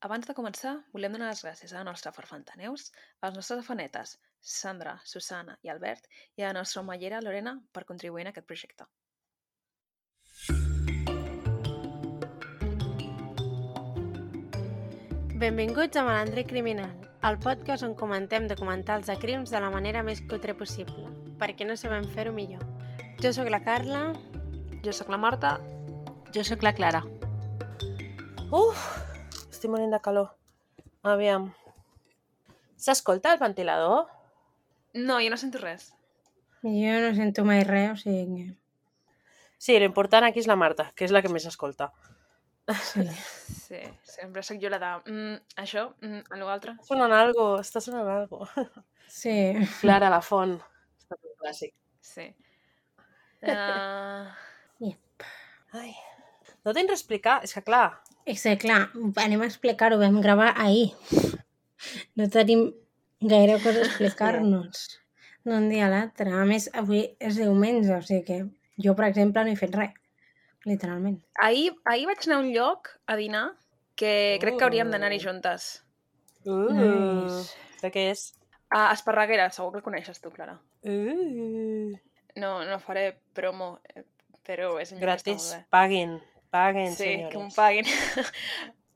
[0.00, 2.86] Abans de començar, volem donar les gràcies a la nostra farfantaneus,
[3.20, 6.06] als nostres afanetes, Sandra, Susana i Albert,
[6.40, 8.86] i a la nostra omellera, Lorena, per contribuir en aquest projecte.
[15.42, 16.96] Benvinguts a Malandre Criminal,
[17.28, 21.76] el podcast on comentem documentals de crims de la manera més cutre possible, perquè no
[21.76, 22.64] sabem fer-ho millor.
[23.20, 24.14] Jo sóc la Carla.
[24.80, 25.58] Jo sóc la Marta.
[26.32, 27.04] Jo sóc la Clara.
[28.48, 29.09] Uf,
[29.60, 30.30] estic morint de calor.
[31.04, 31.50] Aviam.
[32.80, 34.06] S'escolta el ventilador?
[34.96, 35.90] No, jo no sento res.
[36.62, 38.46] Jo no sento mai res, o sigui que...
[39.60, 41.90] Sí, l'important aquí és la Marta, que és la que més escolta.
[42.92, 43.04] Sí.
[43.70, 44.88] Sí, sempre sóc jo la de...
[45.12, 46.72] Mm, això, mm, a l'altre.
[46.74, 48.48] Està sonant algo, està sonant algo.
[49.20, 49.34] sí.
[49.76, 50.56] Clara, la font.
[50.98, 51.76] Està un clàssic.
[52.02, 52.24] Sí.
[53.44, 54.26] Uh,
[54.88, 55.28] Yep.
[55.78, 55.92] Ai.
[56.66, 57.36] No tens res a explicar?
[57.46, 58.80] És que clar, És que, clar,
[59.24, 60.92] anem a explicar-ho, vam gravar ahir.
[62.18, 62.68] No tenim
[63.20, 64.84] gaire cosa a explicar-nos
[65.48, 66.30] d'un dia a l'altre.
[66.36, 68.38] A més, avui és diumenge, o sigui que
[68.84, 69.96] jo, per exemple, no he fet res,
[70.68, 71.18] literalment.
[71.40, 73.46] ahir, ahir vaig anar a un lloc a dinar
[73.96, 75.82] que crec que hauríem d'anar-hi juntes.
[76.44, 77.56] uh, Nice.
[77.82, 78.32] de què és?
[78.70, 80.58] A Esparreguera, segur que el coneixes tu, Clara.
[80.84, 81.96] Uh,
[82.36, 84.04] No, no faré promo, eh,
[84.46, 85.66] però és un lloc que està gratis, molt bé.
[85.74, 86.12] paguin,
[86.50, 87.32] paguin, Sí, senyores.
[87.32, 87.90] que em paguin.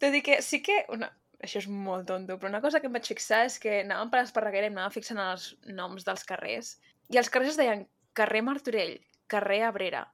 [0.02, 0.84] Tot i que sí que...
[0.94, 1.10] Una...
[1.44, 4.22] Això és molt tonto, però una cosa que em vaig fixar és que anàvem per
[4.24, 6.70] Esparreguera i em anava fixant els noms dels carrers.
[7.12, 7.82] I els carrers es deien
[8.16, 8.94] carrer Martorell,
[9.28, 10.06] carrer Abrera,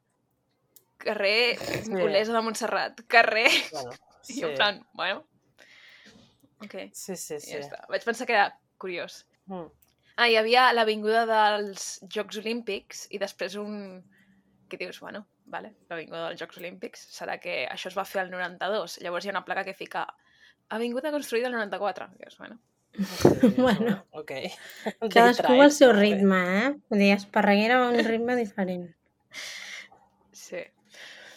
[0.98, 1.94] carrer Sí.
[1.94, 3.48] Olesa de Montserrat, carrer...
[3.72, 3.92] Bueno,
[4.26, 4.40] Sí.
[4.40, 5.22] I en plan, bueno...
[6.62, 7.40] Ok, Sí, sí, sí.
[7.40, 7.52] sí.
[7.54, 7.78] ja està.
[7.88, 8.50] Vaig pensar que era
[8.82, 9.22] curiós.
[9.48, 9.70] Mm.
[10.20, 14.02] Ah, hi havia l'avinguda dels Jocs Olímpics i després un...
[14.68, 18.30] que dius, bueno, vale, l'avinguda dels Jocs Olímpics serà que això es va fer al
[18.32, 18.98] 92.
[19.04, 20.06] Llavors hi ha una placa que fica
[20.70, 22.08] avinguda construïda al 94.
[22.14, 22.58] I dius, bueno,
[22.90, 24.04] Sí, Bueno.
[24.18, 24.32] Ok.
[25.14, 26.70] Cadascú al seu ritme, eh?
[26.90, 28.88] Vull dir, Esparreguera va a un ritme diferent.
[30.32, 30.64] sí.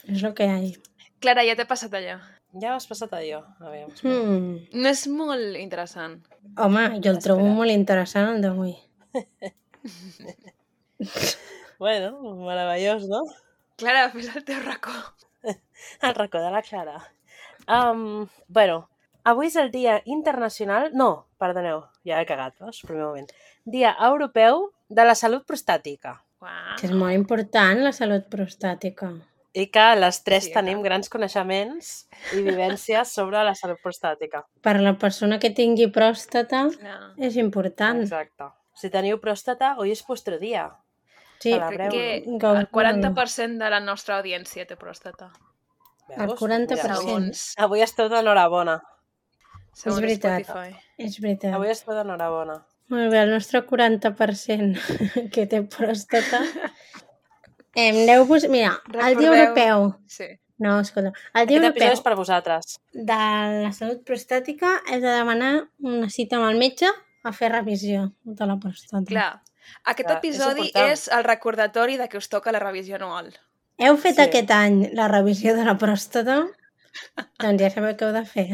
[0.09, 0.79] És el que hi ha.
[1.23, 2.17] Clara, ja t'he passat allà.
[2.59, 3.43] Ja m'has passat allò.
[3.61, 3.93] A veure.
[4.01, 4.57] Hmm.
[4.73, 6.19] No és molt interessant.
[6.57, 8.73] Home, jo el trobo molt interessant, el d'avui.
[11.79, 12.11] Bueno,
[12.45, 13.23] meravellós, no?
[13.77, 14.93] Clara, fes el teu racó.
[16.01, 16.99] El racó de la Clara.
[17.67, 18.89] Um, bueno,
[19.23, 20.91] avui és el dia internacional...
[20.93, 23.29] No, perdoneu, ja he cagat, el primer moment.
[23.65, 26.17] Dia europeu de la salut prostàtica.
[26.43, 26.75] Uau.
[26.79, 29.11] Que és molt important, la salut prostàtica.
[29.53, 30.87] I que les tres Sí, tenim clar.
[30.89, 31.91] grans coneixements
[32.33, 34.43] i vivències sobre la salut prostàtica.
[34.63, 36.97] Per a la persona que tingui pròstata No.
[37.17, 38.01] és important.
[38.01, 38.49] Exacte.
[38.75, 40.69] Si teniu pròstata, hoy és vostre dia.
[41.43, 41.89] Sí, Celebreu.
[41.91, 45.29] Crec que el 40% de la nostra audiència té pròstata.
[46.13, 46.39] El Veus?
[46.39, 46.77] 40%.
[46.77, 48.77] Mira, Segons, Avui esteu d'enhorabona.
[49.73, 50.43] segons veritat.
[50.45, 50.75] Spotify.
[51.01, 51.53] és veritat.
[51.57, 52.59] Avui esteu d'enhorabona.
[52.93, 54.79] Molt bé, el nostre 40%
[55.33, 56.41] que té pròstata.
[57.75, 58.45] Em Aneu-vos...
[58.49, 59.93] Mira, el dia Recordeu- europeu...
[60.07, 60.27] Sí.
[60.63, 61.09] No, escolta.
[61.33, 62.75] El dia Aquest europeu és per vosaltres.
[62.93, 63.15] de
[63.63, 66.87] la salut prostàtica és de demanar una cita amb el metge
[67.25, 69.01] a fer revisió de la pròstata.
[69.09, 69.41] Clar,
[69.85, 70.91] aquest és episodi important.
[70.93, 73.31] és, el recordatori de que us toca la revisió anual.
[73.79, 74.21] Heu fet Sí.
[74.21, 76.41] aquest any la revisió de la pròstata?
[77.43, 78.47] doncs ja sabeu què heu de fer.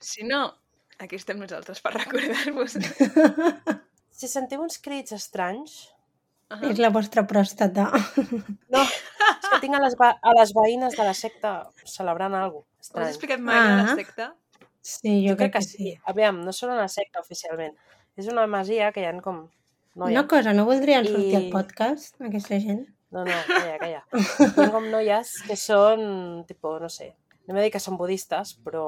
[0.00, 0.54] Si no,
[0.98, 2.76] aquí estem nosaltres per recordar-vos.
[4.10, 5.86] Si sentiu uns crits estranys...
[6.48, 7.90] Uh És la vostra pròstata.
[8.72, 11.50] No, és que tinc a les, a les veïnes de la secta
[11.84, 13.08] celebrant alguna cosa Us he estrany.
[13.12, 13.66] explicat mai ah.
[13.76, 13.96] la Ah.
[13.98, 14.28] secta?
[14.80, 15.92] Sí, jo, Jo crec que sí.
[16.08, 17.76] Aviam, no són una secta oficialment.
[18.18, 19.44] És una masia que hi ha com...
[19.98, 20.14] Noies.
[20.14, 22.84] Una cosa, no voldrien sortir al I- podcast, aquesta gent?
[23.14, 24.02] No, no, calla, calla.
[24.12, 26.02] Hi ha com noies que són,
[26.46, 27.12] tipo, no sé,
[27.48, 28.84] no m'he dit que són budistes, però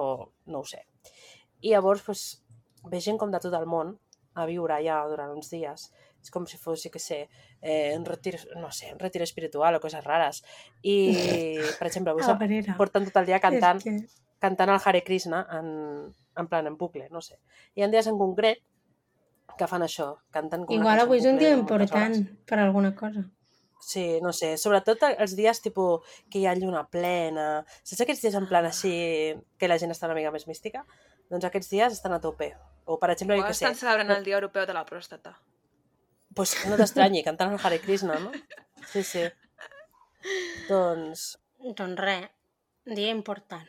[0.50, 0.82] no ho sé.
[1.64, 2.24] I llavors, pues,
[2.90, 3.94] ve gent com de tot el món
[4.34, 5.88] a viure allà durant uns dies.
[6.20, 7.20] És com si fos, jo què sé,
[7.62, 10.42] eh, un retir, no sé, un retir espiritual o coses rares.
[10.82, 10.96] I,
[11.78, 14.26] per exemple, avui ah, porten tot el dia cantant, És que...
[14.42, 15.70] cantant el Hare Krishna en,
[16.36, 17.38] en plan, en bucle, no sé.
[17.74, 18.60] Hi ha dies en concret
[19.60, 22.24] que fan això, canten com Igual avui és un dia important hores.
[22.48, 23.26] per alguna cosa.
[23.80, 27.46] Sí, no sé, sobretot els dies tipus que hi ha lluna plena,
[27.82, 28.90] saps aquests dies en plan així
[29.58, 30.84] que la gent està una mica més mística?
[31.30, 32.50] Doncs aquests dies estan a tope.
[32.84, 35.36] O per exemple, jo què sé, estan celebrant el Dia Europeu de la Pròstata.
[36.34, 38.30] pues no t'estranyi, cantant el Hare Krishna, no?
[38.92, 39.24] Sí, sí.
[40.68, 41.38] Doncs,
[41.76, 42.28] Doncs res,
[42.86, 43.66] dia important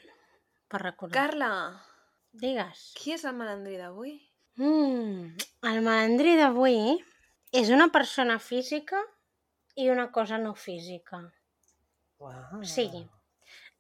[0.71, 1.15] per recordar.
[1.29, 1.51] Carla,
[2.33, 2.91] Digues.
[2.95, 4.13] qui és el malandrí d'avui?
[4.59, 5.37] Mm,
[5.69, 6.97] el malandrí d'avui
[7.55, 8.99] és una persona física
[9.79, 11.21] i una cosa no física.
[12.19, 12.59] uau.
[12.59, 13.05] O sigui,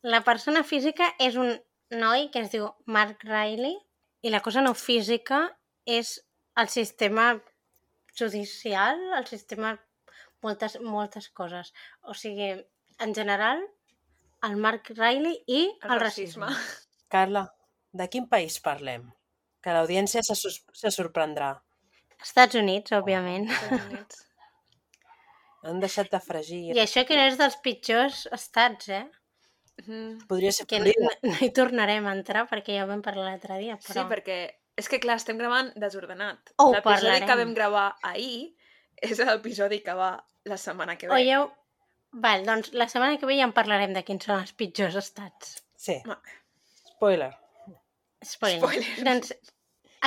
[0.01, 1.51] la persona física és un
[1.91, 3.75] noi que es diu Mark Riley
[4.23, 5.43] i la cosa no física
[5.85, 6.19] és
[6.55, 7.33] el sistema
[8.17, 9.77] judicial, el sistema...
[10.41, 11.69] moltes, moltes coses.
[12.01, 12.49] O sigui,
[12.97, 13.59] en general,
[14.41, 16.47] el Mark Riley i el, El racisme.
[16.47, 16.87] racisme.
[17.13, 17.43] Carla,
[17.93, 19.11] de quin país parlem?
[19.61, 21.51] Que l'audiència se, se sorprendrà.
[22.21, 23.47] Estats Units, òbviament.
[23.49, 24.21] Estats Units.
[25.69, 26.61] Han deixat de fregir.
[26.73, 29.03] I això que no és dels pitjors estats, eh?
[29.85, 30.25] Mhm.
[30.29, 31.11] Podria ser Que no, Florida.
[31.29, 34.07] no hi tornarem a entrar perquè ja ho vam parlar l'altre dia, Sí, però...
[34.09, 34.39] perquè
[34.81, 36.53] és que clar, estem gravant desordenat.
[36.57, 38.55] Oh, L'episodi que vam gravar ahir
[39.01, 40.11] és l'episodi que va
[40.49, 41.13] la setmana que ve.
[41.19, 41.49] Oieu...
[42.11, 45.61] Val, doncs la setmana que ve ja en parlarem de quins són els pitjors estats.
[45.79, 46.01] Sí.
[46.05, 46.17] Ma-
[46.89, 47.31] Spoiler.
[48.23, 48.59] Spoiler.
[48.61, 48.91] Spoiler.
[49.07, 49.33] Doncs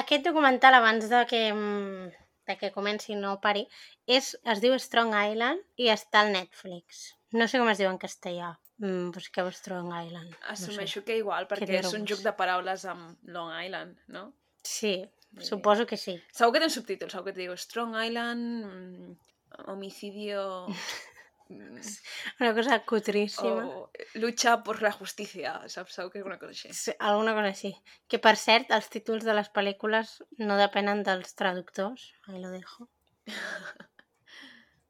[0.01, 2.11] aquest documental, abans de que, mm,
[2.49, 3.65] de que comenci no pari,
[4.07, 7.15] és, es diu Strong Island i està al Netflix.
[7.35, 8.53] No sé com es diu en castellà.
[8.83, 10.35] Mm, busqueu Strong Island.
[10.51, 14.33] Assumeixo que igual, perquè és un joc de paraules amb Long Island, no?
[14.65, 14.97] Sí,
[15.31, 15.47] Muy bé.
[15.47, 16.17] suposo que sí.
[16.33, 20.67] Segur que tens subtítols, segur que et diu Strong Island, mm, homicidio
[21.51, 23.67] Una cosa cutríssima.
[23.67, 25.95] o lucha por la justicia, saps?
[25.95, 26.73] Segur que és una cosa així.
[26.73, 27.73] Sí, alguna cosa així.
[28.09, 32.13] Que, per cert, els títols de les pel·lícules no depenen dels traductors.
[32.29, 32.89] Ahí lo dejo.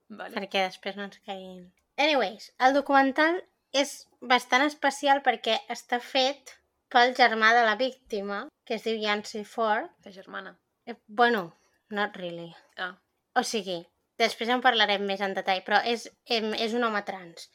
[0.09, 0.35] Vale.
[0.37, 1.65] perquè després no ens caiguin.
[1.99, 3.41] Anyways, el documental
[3.75, 6.55] és bastant especial perquè està fet
[6.93, 9.89] pel germà de la víctima, que es diu Yancy Ford.
[10.05, 10.55] La germana.
[10.87, 11.57] Eh, bueno,
[11.91, 12.53] not really.
[12.77, 12.95] Ah,
[13.35, 13.81] O sigui,
[14.21, 17.49] després en parlarem més en detall, però és, em, és un home trans.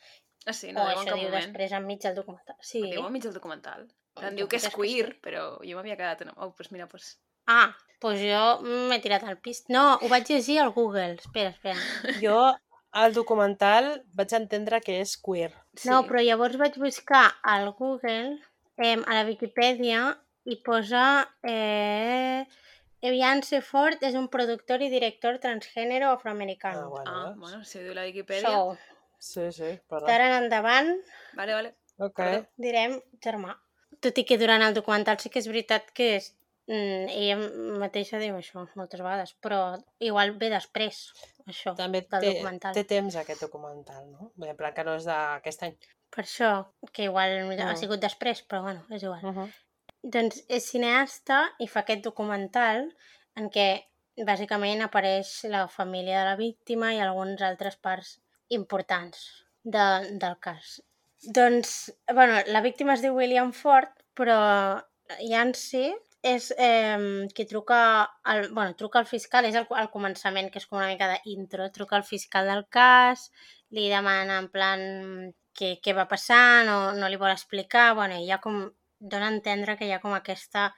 [0.48, 1.36] ah sí, No, o això diu moment.
[1.36, 2.56] després enmig del documental.
[2.62, 2.82] Sí.
[2.84, 3.88] Ho diu enmig del documental.
[4.20, 5.20] Em diu que és queer, sí.
[5.24, 6.24] però jo m'havia quedat...
[6.26, 6.32] En...
[6.36, 7.12] Oh, doncs mira, doncs...
[7.48, 7.70] Ah,
[8.04, 8.42] doncs jo
[8.90, 9.64] m'he tirat al pis.
[9.72, 11.16] No, ho vaig llegir al Google.
[11.22, 11.80] Espera, espera.
[12.24, 12.40] Jo,
[12.92, 15.52] al documental, vaig entendre que és queer.
[15.76, 15.90] Sí.
[15.92, 18.40] No, però llavors vaig buscar al Google,
[18.82, 20.10] eh, a la Viquipèdia,
[20.50, 21.06] i posa...
[21.44, 22.44] Eh,
[23.02, 26.90] Eviance Ford és un productor i director transgènero Ah, afroamericano.
[26.90, 28.50] bueno, Ah, bueno, si ho diu la Viquipèdia...
[28.50, 28.78] so,
[29.22, 30.06] Sí, sí, perdó.
[30.08, 30.94] d'ara en endavant
[31.34, 31.76] Vale, vale.
[31.98, 32.16] Ok.
[32.16, 32.48] perdó.
[32.56, 33.58] direm germà.
[34.00, 36.30] Tot i que durant el documental sí que és veritat que és,
[36.68, 37.36] mm, ella
[37.80, 41.12] mateixa diu això moltes vegades, però igual ve després,
[41.48, 42.74] això, També del té, documental.
[42.74, 44.32] té temps aquest documental, no?
[44.36, 45.78] Bé, En plan que no és d'aquest any.
[46.10, 47.72] Per això, que igual Ah.
[47.72, 49.24] ha sigut després, però bueno, és igual.
[49.24, 49.52] Uh -huh.
[50.04, 52.86] Doncs és cineasta i fa aquest documental
[53.40, 53.70] en què
[54.28, 58.18] bàsicament apareix la família de la víctima i alguns altres parts
[58.50, 59.26] importants
[59.64, 59.86] de,
[60.22, 60.80] del cas.
[61.36, 64.40] Doncs, bueno, la víctima es diu William Ford, però
[65.20, 65.90] Yancy
[66.22, 67.80] és eh, qui truca
[68.24, 71.96] al, bueno, truca al fiscal, és al, començament, que és com una mica d'intro, truca
[72.00, 73.30] al fiscal del cas,
[73.76, 74.82] li demana en plan
[75.56, 78.66] què, què va passar, no, no li vol explicar, bueno, hi ha com,
[79.00, 80.70] dona a entendre que hi ha com aquesta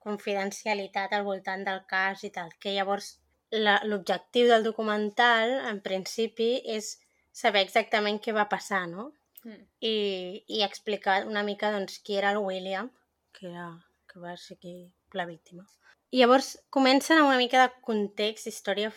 [0.00, 3.18] confidencialitat al voltant del cas i tal, que llavors
[3.50, 6.98] la- l'objectiu del documental, en principi, és
[7.32, 9.12] saber exactament què va passar, no?
[9.44, 9.60] Mm.
[9.80, 9.94] I,
[10.48, 12.90] i explicar una mica doncs, qui era el William,
[13.32, 13.68] que, era,
[14.06, 14.74] que va ser qui,
[15.12, 15.66] la víctima.
[16.10, 18.92] I llavors comencen amb una mica de context, història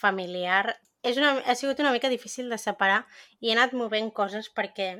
[0.00, 0.76] familiar.
[1.02, 3.06] És una, ha sigut una mica difícil de separar
[3.40, 4.90] i he anat movent coses perquè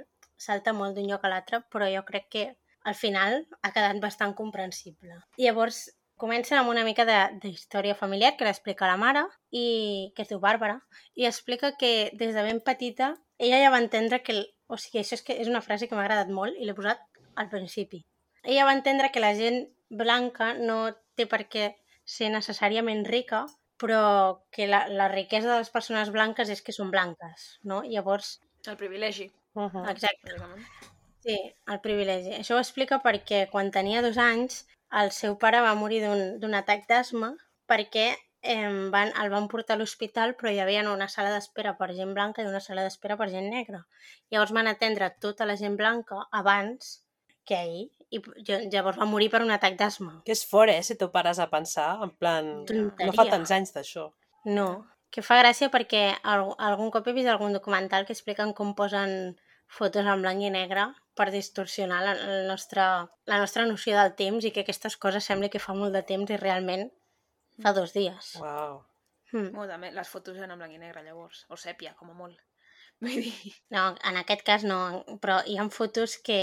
[0.41, 2.45] salta molt d'un lloc a l'altre, però jo crec que
[2.91, 5.21] al final ha quedat bastant comprensible.
[5.39, 5.81] Llavors
[6.21, 10.41] comencen amb una mica de- d'història familiar que l'explica la mare, i que es diu
[10.43, 10.81] Bàrbara,
[11.15, 14.33] i explica que des de ben petita ella ja va entendre que...
[14.39, 16.75] el- O sigui, això és, que és una frase que m'ha agradat molt i l'he
[16.79, 17.01] posat
[17.35, 18.05] al principi.
[18.45, 19.57] Ella va entendre que la gent
[19.91, 20.77] blanca no
[21.19, 21.65] té per què
[22.07, 23.41] ser necessàriament rica,
[23.83, 27.83] però que la, la riquesa de les persones blanques és que són blanques, no?
[27.83, 29.27] Llavors, El privilegi,
[29.59, 29.91] Uh -huh.
[29.91, 30.63] exacte, bàsicament.
[31.25, 31.37] Sí,
[31.69, 32.33] el privilegi.
[32.39, 34.65] Això ho explica perquè quan tenia dos anys
[35.01, 37.35] el seu pare va morir d'un atac d'asma
[37.71, 38.07] perquè
[38.43, 42.15] eh, van, el van portar a l'hospital però hi havia una sala d'espera per gent
[42.17, 43.85] blanca i una sala d'espera per gent negra.
[44.31, 47.01] Llavors van atendre tota la gent blanca abans
[47.47, 48.21] que ell i
[48.73, 50.17] llavors va morir per un atac d'asma.
[50.27, 52.49] Que és fort, eh, si t'ho pares a pensar, en plan...
[52.67, 53.07] Tonteria.
[53.07, 54.09] No fa tants anys d'això.
[54.51, 54.67] No,
[55.15, 59.37] que fa gràcia perquè al, algun cop he vist algun documental que expliquen com posen
[59.71, 60.89] fotos en blanc i negre
[61.21, 62.85] per distorsionar la, la, nostra,
[63.29, 66.33] la nostra noció del temps i que aquestes coses sembla que fa molt de temps
[66.33, 66.87] i realment
[67.61, 68.39] fa dos dies.
[68.41, 68.79] Uau.
[69.35, 69.51] Mm.
[69.55, 71.45] Molt també, les fotos eren en blanc i negre, llavors.
[71.53, 72.41] O sèpia, com a molt.
[73.05, 73.53] Vull dir...
[73.75, 74.81] No, en aquest cas no,
[75.21, 76.41] però hi ha fotos que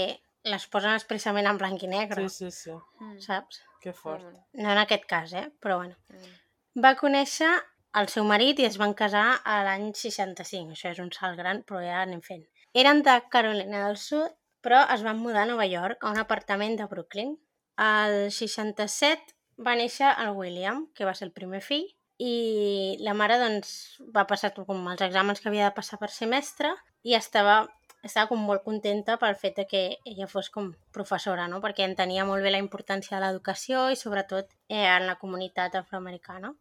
[0.48, 2.76] les posen expressament en blanc i negre, Sí, sí, sí.
[3.02, 3.18] Mm.
[3.24, 3.64] saps?
[3.82, 4.22] Que fort.
[4.24, 4.62] Mm.
[4.62, 5.48] No en aquest cas, eh?
[5.62, 5.98] Però bueno.
[6.14, 6.38] Mm.
[6.84, 7.50] Va conèixer
[7.98, 10.76] el seu marit i es van casar a l'any 65.
[10.76, 12.46] Això és un salt gran, però ja anem fent.
[12.78, 16.76] Eren de Carolina del Sud però es van mudar a Nova York, a un apartament
[16.78, 17.36] de Brooklyn.
[17.78, 21.86] Al 67 va néixer el William, que va ser el primer fill,
[22.18, 26.72] i la mare doncs, va passar com els exàmens que havia de passar per semestre
[27.06, 27.60] i estava,
[28.02, 31.62] estava com molt contenta pel fet de que ella fos com professora, no?
[31.62, 36.52] perquè entenia molt bé la importància de l'educació i sobretot eh, en la comunitat afroamericana.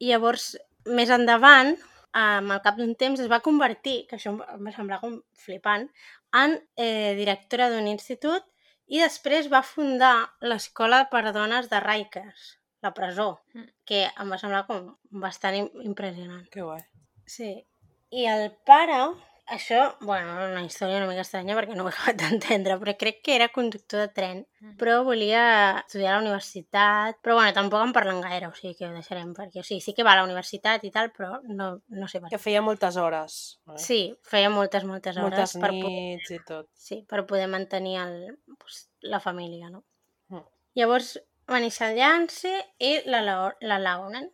[0.00, 0.54] I llavors,
[0.88, 1.76] més endavant,
[2.12, 5.88] amb el cap d'un temps es va convertir, que això em va semblar com flipant,
[6.32, 8.44] en eh, directora d'un institut
[8.86, 13.68] i després va fundar l'escola per a dones de Rikers, la presó, Mm.
[13.86, 16.48] que em va semblar com bastant im- impressionant.
[16.50, 16.82] Que guai.
[17.26, 17.64] Sí.
[18.10, 18.98] I el pare,
[19.46, 22.94] això, bueno, és una història una mica estranya perquè no ho he acabat d'entendre, però
[23.00, 24.42] crec que era conductor de tren,
[24.78, 25.42] però volia
[25.86, 29.32] estudiar a la universitat, però bueno, tampoc en parlen gaire, o sigui que ho deixarem,
[29.36, 32.20] perquè o sigui, sí que va a la universitat i tal, però no, no sé
[32.22, 33.40] per Que feia moltes hores.
[33.72, 33.78] Eh?
[33.82, 36.68] Sí, feia moltes, moltes hores Moltes per, nits i tot.
[36.74, 38.16] sí, per poder mantenir el,
[38.58, 39.84] pues, la família, no?
[40.30, 40.46] Mm.
[40.78, 41.16] Llavors
[41.50, 44.30] va néixer el Lance i la, Lau- la Lauren.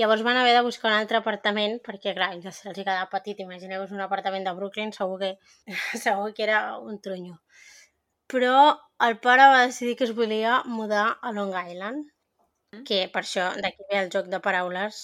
[0.00, 3.40] Llavors van haver de buscar un altre apartament perquè, clar, ja se'ls quedava petit.
[3.44, 5.32] Imagineu-vos un apartament de Brooklyn, segur que,
[6.06, 7.36] segur que era un trunyo.
[8.32, 8.54] Però
[9.06, 12.06] el pare va decidir que es volia mudar a Long Island,
[12.88, 15.02] que per això d'aquí ve el joc de paraules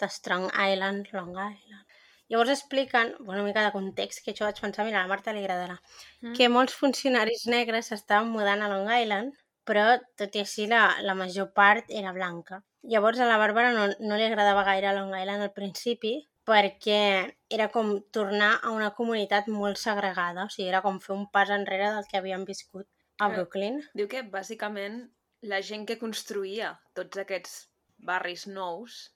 [0.00, 1.84] de Strong Island, Long Island.
[2.32, 5.42] Llavors expliquen, una mica de context, que això vaig pensar, mira, a la Marta li
[5.44, 5.76] agradarà,
[6.22, 6.32] Mm.
[6.38, 9.34] que molts funcionaris negres s'estaven mudant a Long Island,
[9.68, 12.62] però tot i així la, la major part era blanca.
[12.82, 16.16] Llavors a la Bàrbara no, no li agradava gaire Long Island al principi
[16.48, 21.28] perquè era com tornar a una comunitat molt segregada, o sigui, era com fer un
[21.30, 22.88] pas enrere del que havien viscut
[23.22, 23.28] a.
[23.30, 23.78] Brooklyn.
[23.94, 25.04] Diu que, bàsicament,
[25.46, 27.68] la gent que construïa tots aquests
[28.02, 29.12] barris nous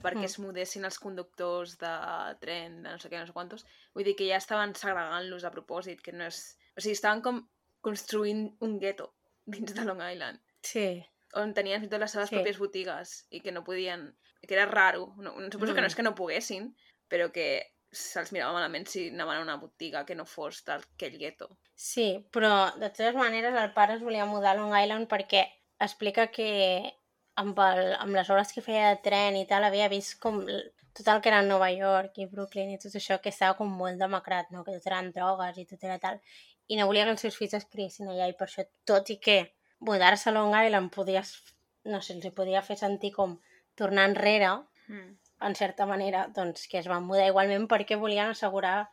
[0.00, 0.28] perquè Mm.
[0.28, 1.92] es mudessin els conductors de
[2.40, 5.52] tren, de no sé què, no sé quantos, vull dir que ja estaven segregant-los a
[5.52, 6.56] propòsit, que no és...
[6.76, 7.40] O sigui, estaven com
[7.84, 9.12] construint un gueto
[9.46, 11.02] dins de Long Island, Sí.
[11.34, 12.36] On tenien fins i tot les seves Sí.
[12.36, 14.14] pròpies botigues i que no podien...
[14.46, 15.14] que era raro.
[15.18, 15.90] No, suposo que no Mm.
[15.90, 16.74] és que no poguessin,
[17.10, 17.46] però que
[17.92, 21.48] se'ls mirava malament si anaven a una botiga que no fos d'aquell gueto.
[21.74, 25.44] Sí, però de totes maneres el pare es volia mudar a Long Island perquè
[25.80, 26.92] explica que
[27.36, 30.40] amb, el, amb les hores que feia de tren i tal havia vist com
[30.94, 33.98] tot el que era Nova York i Brooklyn i tot això que estava com molt
[33.98, 34.64] demacrat, no?
[34.64, 36.20] que tot eren drogues i tot era tal.
[36.68, 39.18] I no volia que els seus fills es criessin allà i per això, tot i
[39.18, 39.38] que
[39.80, 41.34] mudar-se a Long Island podies,
[41.84, 43.38] no sé, els hi podia fer sentir com
[43.74, 44.52] tornar enrere,
[44.90, 45.16] Mm.
[45.46, 48.88] en certa manera, doncs que es van mudar igualment perquè volien assegurar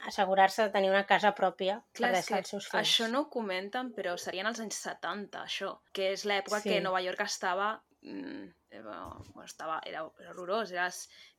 [0.00, 2.82] assegurar-se de tenir una casa pròpia Clar, per deixar els seus fills.
[2.82, 6.70] això no ho comenten, però serien els anys 70, això, que és l'època Sí.
[6.70, 7.82] que Nova York estava...
[8.02, 10.88] Mm, eh, bueno, estava era, era horrorós, era,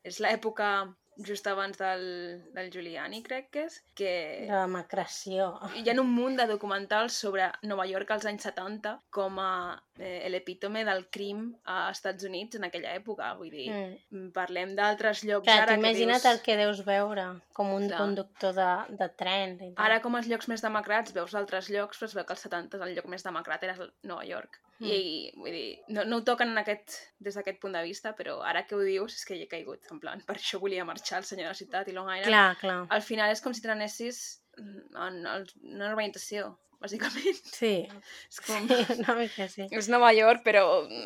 [0.03, 0.73] és l'època
[1.25, 2.03] just abans del,
[2.55, 4.13] del Giuliani, crec que és, que
[4.49, 5.51] La demacració.
[5.77, 10.25] hi ha un munt de documentals sobre Nova York als anys 70 com a eh,
[10.33, 13.67] l'epítome del crim a Estats Units en aquella època, vull dir,
[14.09, 14.31] Mm.
[14.33, 16.31] parlem d'altres llocs Clar, ara que imagina't dius...
[16.33, 17.99] el que deus veure com un Clar.
[18.01, 19.53] conductor de, de tren.
[19.61, 19.85] I tal.
[19.85, 22.81] Ara, com els llocs més demacrats, veus altres llocs, però es veu que als 70
[22.89, 24.59] el lloc més demacrat era Nova York.
[24.83, 24.89] Mm.
[24.89, 24.91] Mm.
[24.91, 28.41] I, vull dir, no, no ho toquen en aquest, des d'aquest punt de vista, però
[28.43, 29.85] ara que ho dius és que hi he caigut.
[29.95, 32.27] En plan, per això volia marxar el senyor de la ciutat i Long Island.
[32.27, 32.81] Clar, clar.
[32.91, 34.19] Al final és com si t'anessis
[34.59, 36.51] en, en una urbanització,
[36.83, 37.39] bàsicament.
[37.47, 37.87] Sí,
[38.31, 38.67] És com...
[38.67, 39.69] sí, una mica sí.
[39.79, 40.65] És Nova York, però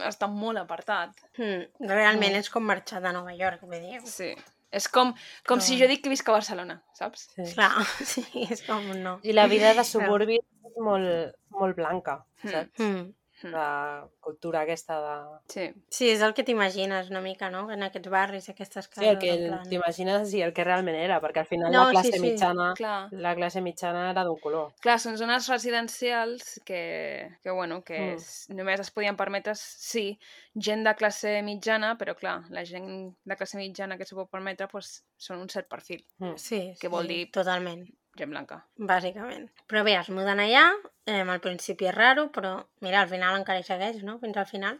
[0.10, 1.14] està molt apartat.
[1.38, 1.68] Mm.
[1.88, 2.42] Realment Mm.
[2.42, 4.02] és com marxar de Nova York, vull dir.
[4.10, 4.32] Sí.
[4.74, 5.14] És com,
[5.48, 7.30] com Però- si jo dic que visc a Barcelona, saps?
[7.38, 7.46] Sí.
[7.54, 9.14] Clar, sí, és com no.
[9.24, 12.52] I la vida de suburbi és molt, molt blanca, Mm.
[12.52, 12.82] saps?
[12.84, 13.06] Mm.
[13.44, 15.40] La cultura aquesta de...
[15.54, 15.66] Sí.
[15.90, 17.68] Sí, és el que t'imagines una mica, no?
[17.72, 19.04] En aquests barris, aquestes cases.
[19.04, 19.36] Sí, el que
[19.70, 22.24] t'imagines i el que realment era, perquè al final No, la classe sí, sí.
[22.26, 23.10] mitjana Clar.
[23.12, 24.74] la classe mitjana era d'un color.
[24.82, 28.16] Clar, són zones residencials que, que bueno, que Mm.
[28.18, 30.20] es, només es podien permetre, sí,
[30.56, 34.68] gent de classe mitjana, però clar, la gent de classe mitjana que s'ho pot permetre
[34.68, 36.36] pues, són un cert perfil, Mm.
[36.38, 37.32] Sí, Què vol sí, dir?
[37.32, 37.86] Totalment.
[38.20, 38.62] Gent blanca.
[38.92, 39.50] Bàsicament.
[39.70, 40.64] Però bé, es muden allà,
[41.08, 42.54] eh, al principi és raro, però
[42.86, 44.18] mira, al final encara hi segueix, no?
[44.24, 44.80] Fins al final.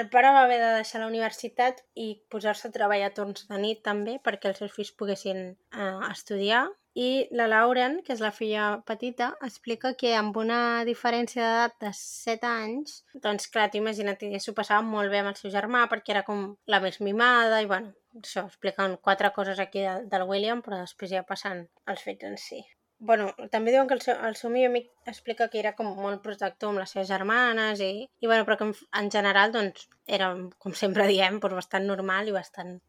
[0.00, 3.62] El pare va haver de deixar la universitat i posar-se a treballar a torns de
[3.62, 6.68] nit també perquè els seus fills poguessin eh, estudiar.
[6.98, 11.92] I la Lauren, que és la filla petita, explica que amb una diferència d'edat de
[11.94, 12.96] 7 anys,
[13.26, 16.24] doncs clar, tu imagina't, ella s'ho passava molt bé amb el seu germà perquè era
[16.26, 20.80] com la més mimada i bueno, això, expliquen quatre coses aquí de, del William, però
[20.82, 22.60] després ja passen els fets en si.
[22.98, 26.22] Bueno, també diuen que el seu, el seu millor amic explica que era com molt
[26.24, 29.86] protector amb les seves germanes i, i bueno, però que en, en general doncs
[30.18, 32.80] era, com sempre diem, doncs bastant normal i bastant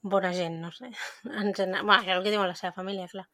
[0.00, 0.90] bona gent, no sé.
[1.42, 3.26] En general, bueno, és el que diuen la seva família, clar.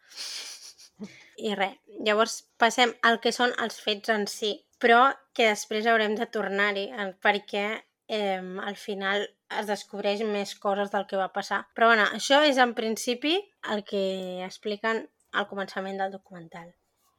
[1.43, 5.01] I res, llavors passem al que són els fets en si, però
[5.37, 6.89] que després haurem de tornar-hi,
[7.23, 7.67] perquè
[8.13, 9.25] eh, al final
[9.59, 11.63] es descobreix més coses del que va passar.
[11.73, 13.39] Però bueno, això és en principi
[13.73, 14.05] el que
[14.45, 16.69] expliquen al començament del documental.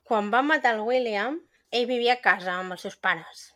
[0.05, 1.39] Quan van matar el William,
[1.73, 3.47] ell vivia a casa amb els seus pares.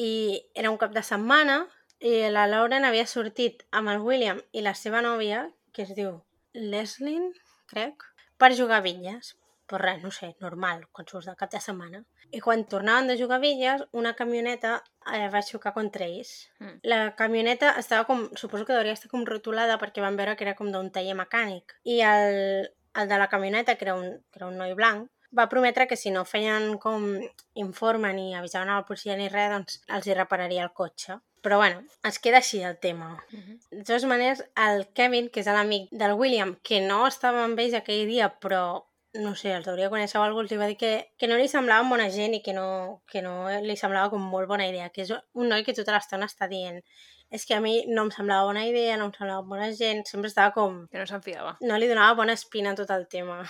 [0.00, 1.64] I era un cap de setmana
[2.00, 6.22] i la Lauren havia sortit amb el William i la seva nòvia, que es diu
[6.54, 7.28] Leslin,
[7.68, 8.04] crec,
[8.40, 9.34] per jugar a bitlles.
[9.66, 12.04] Però res, no sé, normal, quan surts del cap de setmana.
[12.30, 14.76] I quan tornaven de jugar a bitlles, una camioneta
[15.12, 16.48] eh, va xocar contra ells.
[16.60, 16.78] Mm.
[16.92, 20.54] La camioneta estava com, suposo que hauria estar com rotulada perquè van veure que era
[20.58, 21.76] com d'un taller mecànic.
[21.82, 25.48] I el, el de la camioneta, que era, un, que era un noi blanc, va
[25.50, 27.06] prometre que si no feien com
[27.54, 31.18] informe ni avisaven a la policia ni res, doncs els hi repararia el cotxe.
[31.46, 33.12] Però bueno, es queda així el tema.
[33.30, 33.58] Mhm.
[33.70, 37.74] De totes maneres, el Kevin, que és l'amic del William, que no estava amb ells
[37.74, 38.86] aquell dia, però
[39.22, 41.48] no sé, els hauria conèixer o alguna cosa, els va dir que, que no li
[41.48, 45.04] semblava bona gent i que no, que no li semblava com molt bona idea, que
[45.04, 46.82] és un noi que tota l'estona està dient
[47.30, 50.30] és que a mi no em semblava bona idea, no em semblava bona gent, sempre
[50.30, 50.84] estava com...
[50.90, 51.56] Que no se'n fiava.
[51.60, 53.40] no li donava bona espina a tot el tema.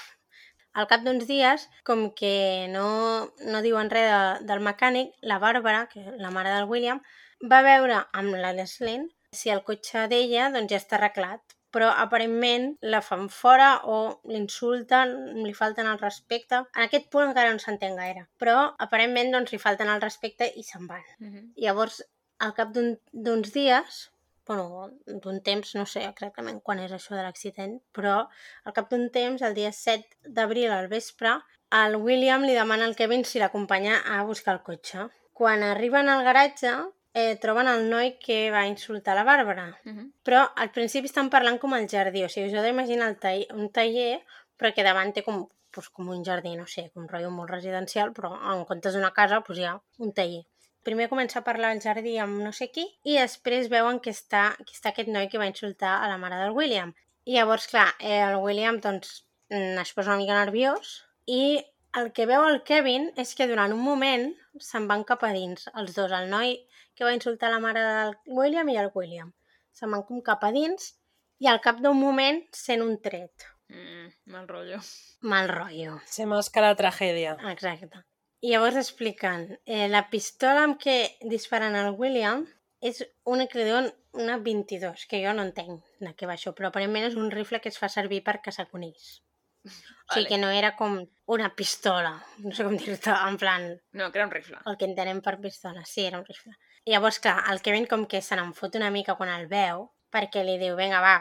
[0.76, 2.87] Al cap d'uns dies, com que no,
[3.52, 7.00] no diuen res de, del mecànic, la Bàrbara, que és la mare del William,
[7.52, 11.55] va veure amb la Leslyn si el cotxe d'ella doncs, ja està arreglat.
[11.76, 13.97] Però aparentment la fan fora o
[14.33, 15.11] l'insulten,
[15.45, 16.62] li falten el respecte.
[16.73, 18.23] En aquest punt encara no s'entén gaire.
[18.40, 18.54] Però
[18.87, 21.04] aparentment doncs, li falten el respecte i se'n van.
[21.21, 21.50] Mhm.
[21.61, 21.99] Llavors,
[22.38, 24.11] al cap d'un- d'uns dies,
[24.47, 28.28] bueno, d'un temps, no sé exactament quan és això de l'accident, però
[28.64, 31.33] al cap d'un temps, el dia 7 d'abril al vespre,
[31.73, 35.09] el William li demana al Kevin si l'acompanya a buscar el cotxe.
[35.33, 36.71] Quan arriben al garatge,
[37.16, 39.70] eh, troben el noi que va insultar la Bàrbara.
[39.85, 40.12] Mhm.
[40.23, 43.46] Però al principi estan parlant com al jardí, o sigui, us heu d'imaginar el taller,
[43.54, 44.20] un taller,
[44.58, 48.12] però que davant té com, doncs, com un jardí, no sé, un rotllo molt residencial,
[48.12, 50.44] però en comptes d'una casa doncs, hi ha un taller.
[50.82, 54.54] Primer comença a parlar al jardí amb no sé qui i després veuen que està,
[54.58, 56.93] que està aquest noi que va insultar a la mare del William.
[57.25, 61.64] I llavors, clar, eh, el William doncs, mm, es posa una mica nerviós i
[61.97, 64.28] el que veu el Kevin és que durant un moment
[64.60, 66.58] se'n van cap a dins, els dos, el noi
[66.97, 69.32] que va insultar la mare del William i el William.
[69.76, 70.95] Se'n van com cap a dins
[71.45, 73.45] i al cap d'un moment sent un tret.
[73.69, 74.78] Mm, mal rotllo.
[75.21, 75.99] Mal rotllo.
[76.06, 77.37] Se masca la tragèdia.
[77.52, 78.00] Exacte.
[78.41, 80.97] I llavors expliquen, eh, la pistola amb què
[81.28, 82.45] disparen al William
[82.80, 86.52] és una que li diuen una 22, que jo no entenc de què va això,
[86.54, 89.23] però aparentment és un rifle que es fa servir per caçar conills.
[89.67, 89.69] O
[90.15, 90.28] sigui Vale.
[90.28, 94.26] que no era com una pistola, no sé com dir-te, en plan, No, que era
[94.28, 94.59] un rifle.
[94.65, 96.52] el que entenem per pistola, sí, era un rifle.
[96.86, 100.44] Llavors, clar, el Kevin com que se n'en fot una mica quan el veu, perquè
[100.46, 101.16] li diu, vinga, va,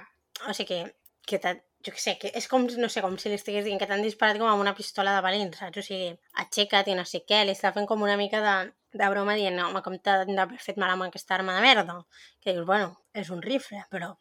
[0.45, 0.83] o sigui
[1.25, 3.77] que, que jo què sé, que és com, no sé, com si li estigués dient
[3.81, 5.81] que t'han disparat com amb una pistola de valent, saps?
[5.81, 6.09] O sigui,
[6.41, 8.55] aixeca't i no sé què, li està fent com una mica de,
[8.97, 11.99] de broma dient, home, com t'han d'haver fet mal amb aquesta arma de merda?
[12.41, 14.15] Que dius, bueno, és un rifle, però...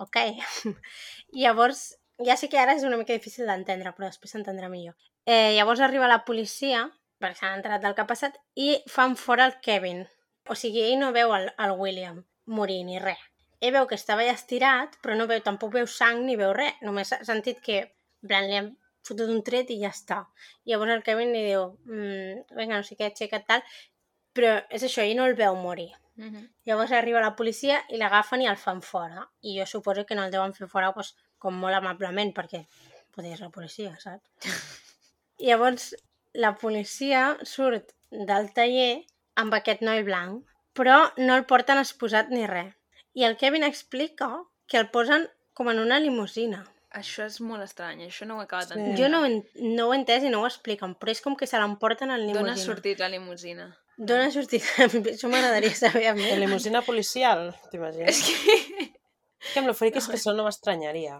[0.00, 0.16] Ok.
[0.16, 1.82] I llavors,
[2.24, 4.96] ja sé que ara és una mica difícil d'entendre, però després s'entendrà millor.
[5.28, 6.86] Eh, llavors arriba la policia,
[7.20, 10.06] perquè s'han enterat del que ha passat, i fan fora el Kevin.
[10.50, 13.22] O sigui, ell no veu el, el William morir ni res.
[13.60, 16.78] Ell veu que estava allà estirat, però no veu, tampoc veu sang ni veu res.
[16.82, 17.82] Només ha sentit que
[18.26, 18.70] plan, li han
[19.06, 20.22] fotut un tret i ja està.
[20.64, 23.64] I llavors el Kevin li diu, mmm, vinga, no sé què, aixeca't tal,
[24.36, 25.90] però és això, ell no el veu morir.
[26.20, 26.48] Mhm.
[26.68, 29.28] Llavors arriba la policia i l'agafen i el fan fora.
[29.40, 32.66] I jo suposo que no el deuen fer fora doncs, com molt amablement, perquè
[33.14, 34.50] poder és la policia, saps?
[35.38, 35.94] I llavors
[36.34, 39.04] la policia surt del taller
[39.40, 40.44] amb aquest noi blanc,
[40.76, 42.74] però no el porten exposat ni res.
[43.18, 44.28] I el Kevin explica
[44.70, 45.26] que el posen
[45.56, 46.62] com en una limusina.
[46.94, 48.74] Això és molt estrany, això no ho he acabat Sí.
[48.74, 48.98] d'entendre.
[48.98, 51.46] Jo no, ho no ho he entès i no ho expliquen, però és com que
[51.46, 52.40] se l'emporten en limusina.
[52.40, 53.66] D'on ha sortit la limusina?
[53.98, 54.62] D'on ha sortit?
[55.14, 56.26] Això m'agradaria saber a mi.
[56.30, 58.08] En limusina policial, t'imagines?
[58.10, 58.88] És que...
[59.52, 61.14] Que amb lo friquis que són no m'estranyaria.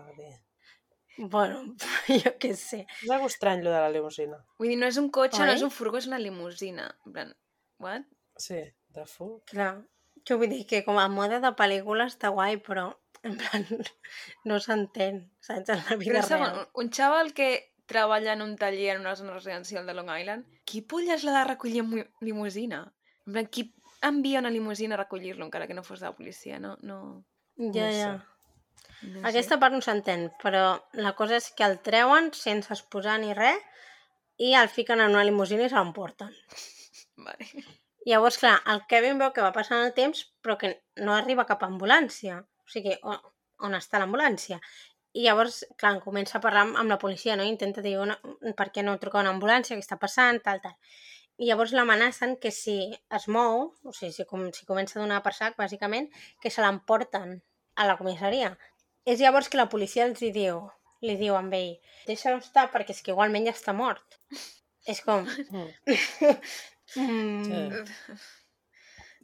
[1.18, 1.62] Bueno,
[2.24, 2.84] jo què sé.
[3.04, 4.38] És algo estrany, lo de la limusina.
[4.58, 5.56] Vull dir, no és un cotxe, no Oi?
[5.58, 6.86] és un furgó, és una limusina.
[7.06, 7.32] En plan,
[7.80, 8.04] what?
[8.38, 8.60] Sí,
[8.94, 9.40] de fu.
[9.50, 9.82] Clar,
[10.28, 12.90] jo vull dir que com a mode de pel·lícula està guai, però
[13.26, 13.66] en plan
[14.48, 15.68] no s'entén, saps?
[15.74, 16.60] En la vida Però real.
[16.60, 17.50] un, un xaval que
[17.90, 21.44] treballa en un taller en una zona residencial de Long Island, qui polles l'ha de
[21.50, 22.84] recollir amb mu- limusina?
[23.26, 23.66] En plan, qui
[24.06, 26.58] envia una limusina a recollir-lo encara que no fos de la policia?
[26.62, 27.24] No, no,
[27.58, 28.12] Ja, no ja.
[28.14, 29.08] sé.
[29.10, 33.34] no Aquesta part no s'entén, però la cosa és que el treuen sense exposar ni
[33.36, 33.60] res
[34.40, 36.30] i el fiquen en una limusina i se l'emporten.
[37.24, 37.64] Vale.
[38.06, 40.72] Llavors, clar, el Kevin veu que va passant el temps però que
[41.04, 42.38] no arriba cap ambulància.
[42.64, 43.18] O sigui, on,
[43.66, 44.60] on està l'ambulància?
[45.12, 47.44] I llavors, clar, comença a parlar amb, la policia, no?
[47.44, 48.16] Intenta dir una,
[48.56, 50.76] per què no trucar una ambulància, què està passant, tal, tal.
[51.40, 52.76] I llavors l'amenacen que si
[53.18, 56.08] es mou, o sigui, si, com, si comença a donar per sac, bàsicament,
[56.40, 57.40] que se l'emporten
[57.76, 58.54] a la comissaria.
[59.08, 60.62] És llavors que la policia els hi diu,
[61.04, 61.72] li diu amb ell,
[62.06, 64.20] deixa-lo estar perquè és que igualment ja està mort.
[64.88, 65.26] És com...
[66.96, 67.44] Mm.
[67.44, 68.14] Sí.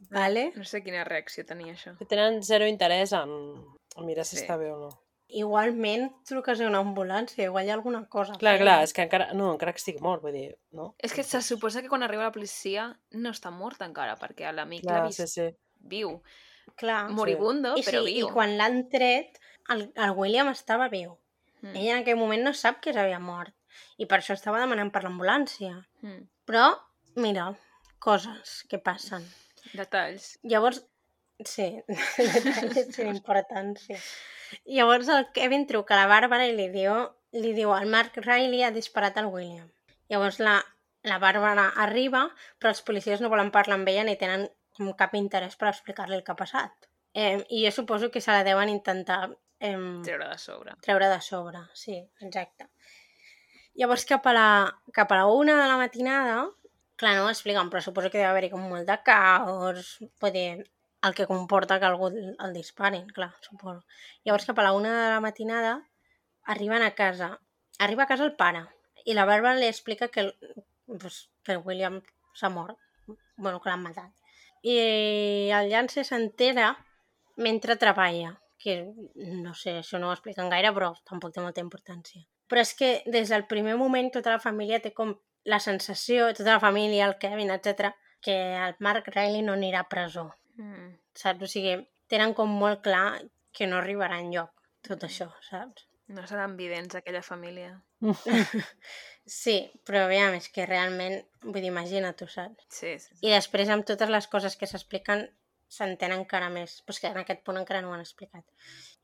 [0.09, 0.51] vale.
[0.55, 1.95] No sé quina reacció tenia això.
[1.97, 3.31] Que tenen zero interès en,
[3.97, 4.43] en mirar si Sí.
[4.45, 4.89] està bé o no.
[5.27, 8.37] Igualment truques a una ambulància, igual hi ha alguna cosa.
[8.39, 10.93] Clar, clar, és que encara, no, encara que estigui mort, vull dir, no?
[11.03, 14.85] És que se suposa que quan arriba la policia no està mort encara, perquè l'amic
[14.87, 15.49] l'ha vist sí, sí.
[15.81, 16.21] viu.
[16.79, 17.09] Clar.
[17.11, 18.29] Moribundo, I, però sí, viu.
[18.29, 19.35] I quan l'han tret,
[19.73, 21.17] el, el William estava viu.
[21.61, 21.75] Mm.
[21.75, 23.51] Ella en aquell moment no sap que s'havia mort.
[23.99, 25.73] I per això estava demanant per l'ambulància.
[26.05, 26.23] Mm.
[26.47, 26.69] Però,
[27.17, 27.49] mira,
[27.99, 29.25] coses que passen.
[29.73, 30.37] Detalls.
[30.47, 30.83] Llavors,
[31.43, 31.67] sí,
[32.17, 33.99] detalls sin importància.
[34.65, 36.93] Llavors el Kevin truca a la Bàrbara i li diu,
[37.35, 39.67] li diu el Mark Riley ha disparat al William.
[40.07, 40.59] Llavors la,
[41.03, 42.27] la Bàrbara arriba,
[42.59, 46.15] però els policies no volen parlar amb ella ni tenen com cap interès per explicar-li
[46.15, 46.87] el que ha passat.
[47.17, 49.23] Eh, I jo suposo que se la deuen intentar
[49.59, 49.73] eh,
[50.05, 50.75] Treure de sobre.
[50.85, 52.69] treure de sobre, sí, exacte.
[53.77, 54.47] Llavors cap a la,
[54.93, 56.37] cap a la una de la matinada,
[56.97, 59.97] clar, no ho expliquen, però suposo que deu haver-hi com molt de caos,
[60.33, 60.65] dir,
[61.07, 63.85] el que comporta que algú el, disparin, clar, suposo.
[64.25, 65.77] Llavors cap a la una de la matinada
[66.43, 67.37] arriben a casa,
[67.79, 68.65] arriba a casa el pare,
[69.05, 70.31] i la Bàrbara li explica que
[70.87, 72.01] pues, que el William
[72.33, 72.79] s'ha mort,
[73.37, 74.11] bueno, que l'han matat.
[74.63, 74.75] I
[75.53, 76.73] el Lance s'entera
[77.37, 78.79] mentre treballa, que
[79.15, 82.23] no sé, això no ho expliquen gaire, però tampoc té molta importància.
[82.49, 85.13] Però és que des del primer moment tota la família té com
[85.47, 89.89] la sensació, tota la família, el Kevin, etc, que el Mark Riley no anirà a
[89.89, 90.95] presó, Mm.
[91.13, 91.43] saps?
[91.45, 91.75] O sigui,
[92.09, 93.21] tenen com molt clar
[93.53, 94.49] que no arribarà enlloc
[94.87, 95.85] tot això, saps?
[96.07, 97.75] No seran vidents, aquella família.
[99.27, 102.63] Sí, però aviam, és que realment, vull dir, imagina tu, saps?
[102.71, 103.09] Sí, sí.
[103.11, 103.17] sí.
[103.27, 105.25] I després amb totes les coses que s'expliquen
[105.67, 108.45] s'entén encara més, però és que en aquest punt encara no ho han explicat.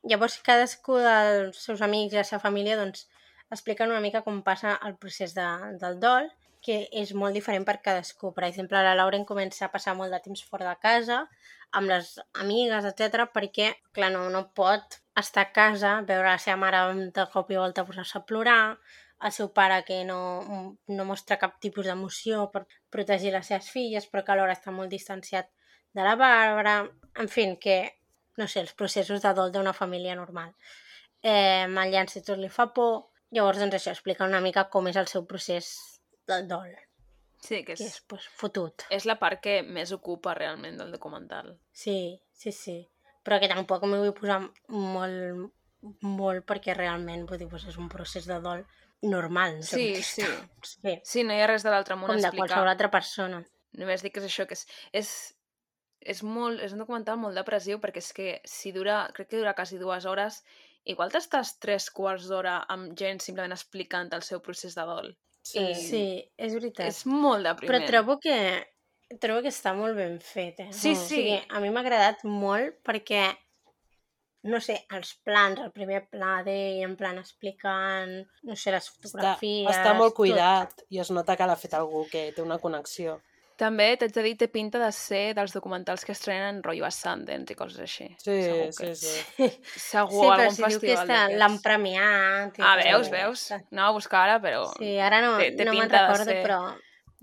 [0.08, 3.04] Llavors cadascú dels seus amics i la seva família doncs,
[3.54, 5.46] expliquen una mica com passa el procés de,
[5.80, 6.28] del dol,
[6.64, 8.32] que és molt diferent per cadascú.
[8.32, 11.24] Per exemple, la Lauren comença a passar molt de temps fora de casa,
[11.76, 16.56] amb les amigues, etc perquè, clar, no, no pot estar a casa, veure la seva
[16.62, 18.76] mare de cop i volta posar-se a plorar,
[19.24, 20.18] el seu pare que no,
[20.88, 24.92] no mostra cap tipus d'emoció per protegir les seves filles, però que alhora està molt
[24.92, 25.50] distanciat
[25.94, 26.80] de la Bàrbara,
[27.22, 27.78] en fi, que,
[28.40, 30.52] no sé, els processos de dol d'una família normal.
[31.22, 34.96] Eh, el Llanci tot li fa por, llavors doncs això explica una mica com és
[35.00, 35.70] el seu procés
[36.28, 36.72] del dol,
[37.44, 38.86] Sí, que que és, és pues, fotut.
[38.88, 41.58] és la part que més ocupa realment del documental.
[41.76, 42.78] Sí, sí, sí.
[43.24, 44.38] Però que tampoc m'hi vull posar
[44.72, 45.50] molt,
[46.00, 48.64] molt perquè realment vull dir, pues, és un procés de dol
[49.04, 49.62] normal.
[49.62, 50.24] Sí, sí.
[50.62, 50.96] sí.
[51.04, 52.46] Sí, no hi ha res de l'altre món Com a de explicar.
[52.46, 53.42] qualsevol altra persona.
[53.76, 55.12] Només dic que és això, que és, és,
[56.00, 59.56] és, molt, és un documental molt depressiu perquè és que si dura, crec que dura
[59.58, 60.44] quasi dues hores,
[60.84, 65.12] igual t'estàs tres quarts d'hora amb gent simplement explicant el seu procés de dol.
[65.44, 65.60] Sí.
[65.60, 66.04] I Sí,
[66.40, 66.86] és veritat.
[66.88, 67.86] És molt Però depriment.
[67.90, 68.36] trobo que
[69.20, 70.70] trobo que està molt ben fet, eh?
[70.72, 71.06] Sí, O sí.
[71.16, 73.26] sigui, a mi m'ha agradat molt perquè,
[74.44, 78.96] no sé, els plans, el primer pla d'ell, en plan explicant, no sé, les Està,
[79.02, 79.70] fotografies...
[79.72, 80.18] està molt tot.
[80.22, 83.20] cuidat i es nota que l'ha fet algú que té una connexió.
[83.56, 87.52] També, t'haig de dir, té pinta de ser dels documentals que estrenen rotllo a Sundance
[87.54, 88.08] i coses així.
[88.18, 89.12] Sí, Segur sí, que- sí.
[89.92, 91.38] Segur Sí, però algun si diu que festival està- d'aquests.
[91.38, 92.58] l'han premiat...
[92.58, 93.44] i Ah, veus, veus?
[93.60, 96.58] Anava a buscar ara, però Sí, ara no, Té- té no me'n recordo, ser- però...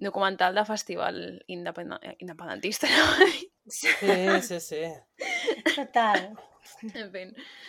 [0.02, 3.28] documental de festival independent, independentista, no?
[3.68, 3.92] Sí,
[4.48, 4.82] sí, sí.
[5.76, 6.32] Total.
[6.96, 7.22] en fi.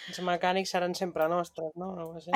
[0.08, 1.90] Els mecànics seran sempre nostres, no?
[1.98, 2.30] Algo així.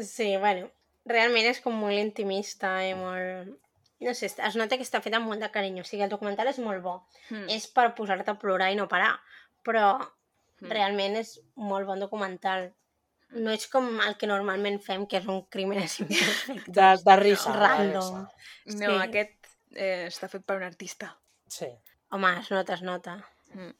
[0.00, 0.70] Sí, bueno,
[1.08, 3.54] realment és com molt intimista i molt...
[4.00, 5.82] No sé, es nota que està fet amb molt de carinyo.
[5.82, 7.00] O sigui, el documental és molt bo.
[7.32, 7.48] Mm.
[7.56, 9.16] És per posar-te a plorar i no parar.
[9.66, 9.96] Però
[10.58, 10.72] Mm.
[10.74, 12.64] realment és molt bon documental.
[13.30, 16.72] No és com el que normalment fem, que és un crímenes imperfectes.
[16.74, 17.52] De, de risa.
[17.52, 18.24] de Random.
[18.66, 18.80] risa.
[18.80, 19.02] No, Sí.
[19.04, 21.12] aquest eh, està fet per un artista.
[21.46, 21.68] Sí.
[22.10, 23.14] Home, es nota, es nota.
[23.54, 23.70] Mm.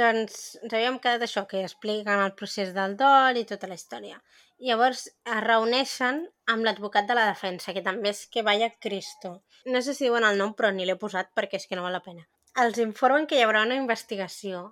[0.00, 4.20] Doncs ens havíem quedat això, que expliquen el procés del dol i tota la història.
[4.60, 9.40] Llavors es reuneixen amb l'advocat de la defensa, que també és que vaya Cristo.
[9.64, 11.96] No sé si diuen el nom, però ni l'he posat perquè és que no val
[11.96, 12.26] la pena.
[12.60, 14.64] Els informen que hi haurà una investigació,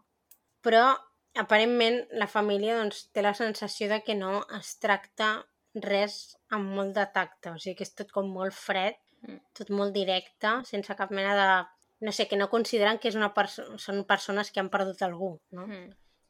[0.64, 0.84] però
[1.38, 6.96] aparentment la família doncs, té la sensació de que no es tracta res amb molt
[6.96, 9.40] de tacte, o sigui que és tot com molt fred, Mm.
[9.58, 11.48] tot molt directe, sense cap mena de...
[12.06, 15.32] No sé, que no consideren que és una perso són persones que han perdut algú,
[15.50, 15.64] no?
[15.66, 15.88] Mm.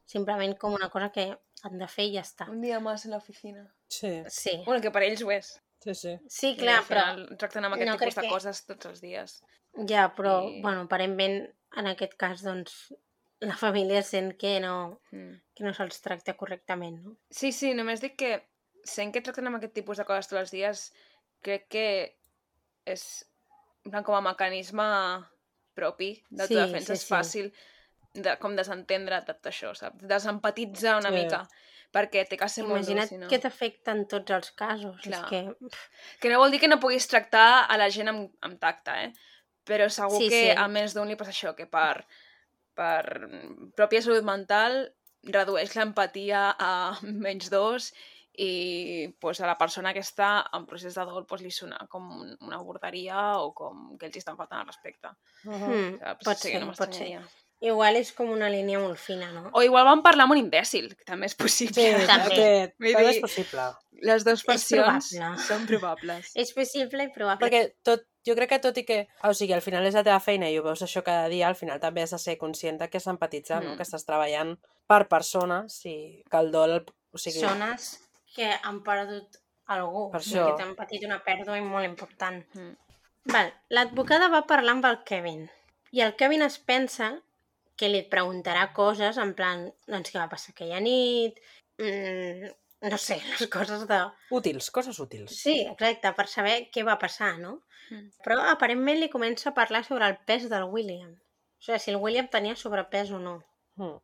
[0.09, 1.27] Simplement com una cosa que
[1.63, 2.47] han de fer i ja està.
[2.49, 3.67] Un dia més a l'oficina.
[3.87, 5.51] Sí, Sí, Bueno, que per ells ho és.
[5.83, 6.15] sí, sí.
[6.27, 9.01] sí clar, al però final Tracten amb aquest no tipus de que- coses tots els
[9.01, 9.41] dies.
[9.87, 12.93] ja, però, I- bueno, aparentment, en aquest cas, doncs,
[13.41, 15.35] la família sent que no, Mm.
[15.55, 17.17] que no se'ls tracta correctament, no?
[17.29, 18.43] Sí, sí, només dic que
[18.83, 20.93] sent que tracten amb aquest tipus de coses tots els dies,
[21.41, 22.17] crec que
[22.85, 23.25] és
[23.83, 24.83] plan, com a mecanisme
[25.75, 27.13] propi d'autodefensa sí, és sí.
[27.13, 27.53] fàcil
[28.13, 30.01] de, com desentendre tot això, saps?
[30.07, 31.15] Desempatitzar una Sí.
[31.15, 31.47] mica,
[31.91, 33.27] perquè té que ser molt dur, Imagina't si no.
[33.27, 35.01] que t'afecta en tots els casos.
[35.01, 35.23] Clar.
[35.23, 35.69] És que...
[36.21, 39.13] Que no vol dir que no puguis tractar a la gent amb, amb tacte, eh?
[39.65, 40.57] Però segur Sí, que sí.
[40.57, 42.05] a més d'un li passa això, que per,
[42.73, 43.03] per
[43.75, 44.93] pròpia salut mental
[45.23, 47.91] redueix l'empatia a menys dos
[48.39, 52.05] i pues, a la persona que està en procés de dol pues, li sona com
[52.21, 55.09] un- una borderia o com que ells estan faltant al respecte.
[55.45, 55.67] Uh -huh.
[55.67, 56.23] Mm, Saps?
[56.25, 57.19] pot Sí ser, no pot ser.
[57.61, 59.49] Igual és com una línia molt fina, no?
[59.51, 61.73] O igual van parlar amb un imbècil, que també és possible.
[61.75, 62.37] Sí, També.
[62.37, 63.65] aquest, Vull també és dir- possible.
[64.01, 65.43] Les dues versions probable.
[65.43, 66.29] són probables.
[66.39, 67.43] És possible i probable.
[67.49, 70.21] Perquè tot, jo crec que tot i que, o sigui, al final és la teva
[70.23, 72.87] feina i ho veus això cada dia, al final també has de ser conscient de
[72.87, 73.73] que has d'empatitzar, no?
[73.73, 73.75] Mm.
[73.75, 74.55] Que estàs treballant
[74.87, 76.77] per persones i que el dol,
[77.11, 77.99] o sigui, Zones
[78.35, 79.35] que han perdut
[79.67, 80.55] algú, Per això.
[80.55, 82.39] t'han patit una pèrdua molt important.
[82.55, 82.75] Mm.
[83.35, 85.49] Val, l'advocada va parlar amb el Kevin
[85.91, 87.17] i el Kevin es pensa
[87.79, 91.39] que li preguntarà coses en plan, doncs què va passar aquella nit,
[91.79, 92.49] mm,
[92.91, 93.99] no sé, les coses de...
[94.35, 95.35] útils, coses útils.
[95.35, 97.61] Sí, exacte, per saber què va passar, no?
[97.89, 98.05] Mm.
[98.25, 101.11] Però aparentment li comença a parlar sobre el pes del William.
[101.15, 103.39] O sigui, si el William tenia sobrepès o no.
[103.79, 103.97] Mm.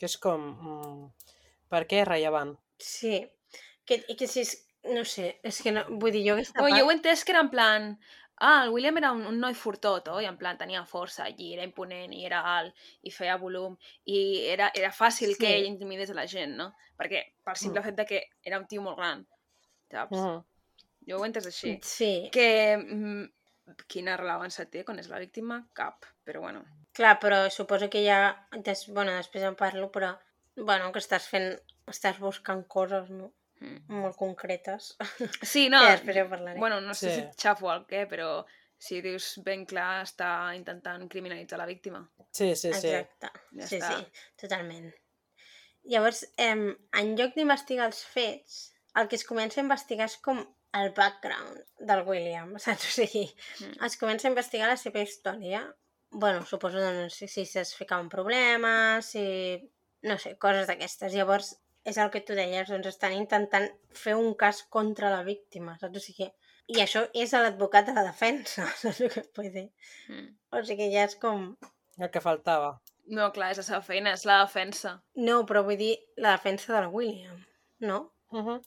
[0.00, 0.50] Que és com...
[0.50, 1.32] Mm,
[1.72, 2.56] per què és rellevant?
[2.80, 3.20] Sí,
[3.88, 4.56] que, i que si és...
[4.84, 6.76] No sé, és que no, vull dir, jo aquesta Oh, part...
[6.76, 7.94] jo ho he entès que era en plan...
[8.36, 10.20] Ah, el William era un, un noi fortós, oh?
[10.20, 13.76] i en plan tenia força, i era imponent, i era alt, i feia volum,
[14.10, 14.18] i
[14.50, 15.38] era, era fàcil Sí.
[15.38, 16.72] que ell intimidés a la gent, no?
[16.98, 19.22] Perquè, per simple fet de que era un tio molt gran,
[19.92, 20.18] saps?
[20.18, 20.42] Mm.
[21.08, 21.78] Jo ho he entès així.
[21.82, 22.76] Sí, Que...
[22.76, 23.30] Mm,
[23.88, 25.62] quina rellevància té quan és la víctima?
[25.72, 26.64] Cap, però bueno.
[26.92, 28.46] clar, però suposo que ja...
[28.52, 30.12] Des, bueno, després en parlo, però...
[30.56, 31.54] Bueno, que estàs fent...
[31.88, 33.32] Estàs buscant coses, no?
[33.60, 34.00] Mm.
[34.02, 34.96] Molt concretes.
[35.42, 36.58] Sí, no, que després ja parlaré.
[36.58, 37.20] bueno, no sé Sí.
[37.20, 38.44] si xafo el què, però
[38.78, 42.02] si dius ben clar està intentant criminalitzar la víctima.
[42.30, 42.88] Sí, sí, sí.
[42.90, 43.30] Exacte.
[43.60, 43.96] Ja sí, està.
[43.96, 44.90] sí, totalment.
[45.84, 48.58] Llavors, em, en lloc d'investigar els fets,
[48.96, 50.40] el que es comença a investigar és com
[50.74, 52.86] el background del William, saps?
[52.88, 53.26] O sigui,
[53.60, 53.84] Mm.
[53.86, 55.64] es comença a investigar la seva història.
[56.16, 59.70] bueno, suposo doncs, si, si es ficava en problemes, si...
[60.02, 61.12] no sé, coses d'aquestes.
[61.12, 61.48] Llavors,
[61.84, 66.00] és el que tu deies, doncs estan intentant fer un cas contra la víctima, saps?
[66.00, 66.30] O sigui,
[66.72, 69.68] i això és a l'advocat de la defensa, saps el que vull dir?
[70.08, 70.30] Mm.
[70.56, 71.50] O sigui, ja és com...
[72.00, 72.72] El que faltava.
[73.14, 74.96] No, clar, és la seva feina, és la defensa.
[75.20, 77.44] No, però vull dir la defensa del William,
[77.84, 78.00] no?
[78.32, 78.62] Uh -huh.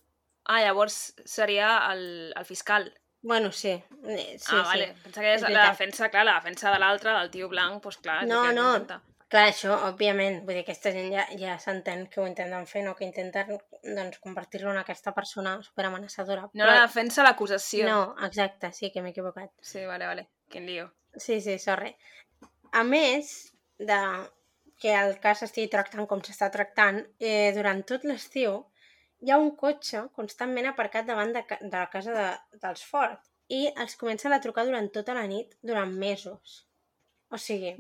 [0.46, 2.94] Ah, llavors seria el, el fiscal.
[3.22, 3.70] Bueno, sí.
[4.06, 4.70] eh, sí ah, sí.
[4.70, 4.96] vale.
[5.04, 5.72] Pensa que és, És la veritat.
[5.72, 9.02] defensa, clar, la defensa de l'altre, del tio blanc, doncs clar, No, no.
[9.28, 12.94] Clar, això, òbviament, vull dir, aquesta gent ja, ja s'entén que ho intenten fer, no?
[12.96, 16.46] Que intenten, doncs, convertir-lo en aquesta persona superamenaçadora.
[16.56, 17.90] No la defensa, l'acusació.
[17.90, 19.52] No, exacte, sí que m'he equivocat.
[19.60, 20.28] Sí, vale, vale.
[20.54, 20.86] Quin lío.
[21.20, 21.92] Sí, sí, sorry.
[22.72, 23.34] A més
[23.80, 24.00] de
[24.80, 28.62] que el cas estigui tractant com s'està tractant, eh, durant tot l'estiu
[29.26, 32.28] hi ha un cotxe constantment aparcat davant de, ca- de la casa de,
[32.62, 36.67] dels Ford i els comencen a trucar durant tota la nit, durant mesos.
[37.30, 37.74] O sigui,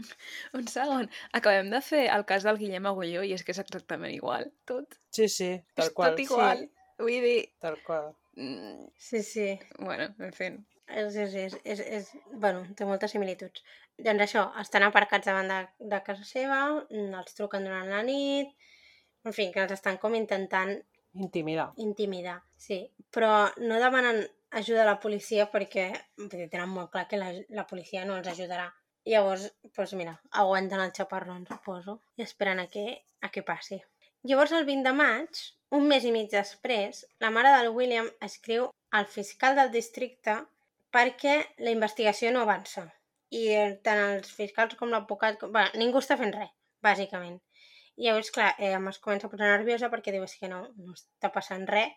[0.57, 1.09] Un segon.
[1.37, 4.97] Acabem de fer el cas del Guillem Agulló i és que és exactament igual, tot.
[5.15, 6.15] Sí, sí, tal és qual.
[6.15, 6.65] tot igual.
[6.65, 6.73] Sí.
[6.99, 7.37] Vull dir...
[7.63, 8.09] Tal qual.
[8.35, 9.47] mm, sí, sí,
[9.79, 10.49] Bueno, en fi.
[10.87, 13.63] és, és, és, és, és bueno, té moltes similituds.
[13.97, 15.59] Doncs això, estan aparcats davant de,
[15.93, 16.59] de casa seva,
[16.91, 18.51] els truquen durant la nit,
[19.25, 20.75] en fi, que els estan com intentant
[21.17, 21.71] Intimidar.
[21.81, 22.81] intimidar, sí.
[23.11, 25.87] Però no demanen ajuda a la policia perquè
[26.51, 28.67] tenen molt clar que la, la policia no els ajudarà.
[29.07, 32.83] Llavors, doncs mira, aguanten el xaparrón, suposo, i esperen a que,
[33.23, 33.77] a que passi.
[34.27, 35.39] Llavors, el 20 de maig,
[35.77, 40.35] un mes i mig després, la mare del William escriu al fiscal del districte
[40.91, 42.85] perquè la investigació no avança.
[43.31, 43.43] I
[43.83, 45.39] tant els fiscals com l'advocat...
[45.39, 46.51] com- Bueno, ningú està fent res,
[46.83, 47.39] bàsicament.
[47.97, 50.93] I llavors, clar, eh, es comença a posar nerviosa perquè diu "És que no, no
[50.93, 51.91] està passant res,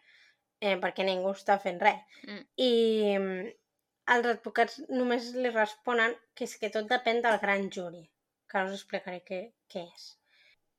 [0.61, 2.01] eh, perquè ningú està fent res.
[2.27, 2.43] Mm.
[2.57, 2.71] I
[3.19, 3.49] mm,
[4.15, 8.03] els advocats només li responen que és que tot depèn del gran juri,
[8.49, 9.41] que ara us explicaré què,
[9.73, 10.07] què és.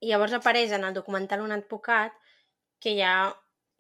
[0.02, 2.18] I llavors apareix en el documental un advocat
[2.84, 3.14] que ja,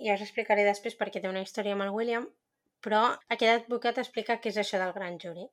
[0.05, 2.29] ja us explicaré després perquè té una història amb el William,
[2.85, 3.01] però
[3.35, 5.47] aquest advocat explica què és això del gran juri.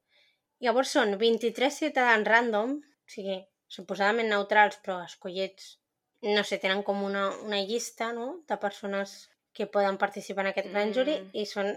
[0.64, 5.76] Llavors són 23 ciutadans random, o sigui, suposadament neutrals, però escollits
[6.20, 8.42] no sé, tenen com una, una llista no?
[8.48, 11.30] de persones que poden participar en aquest gran jury Mm.
[11.32, 11.70] i són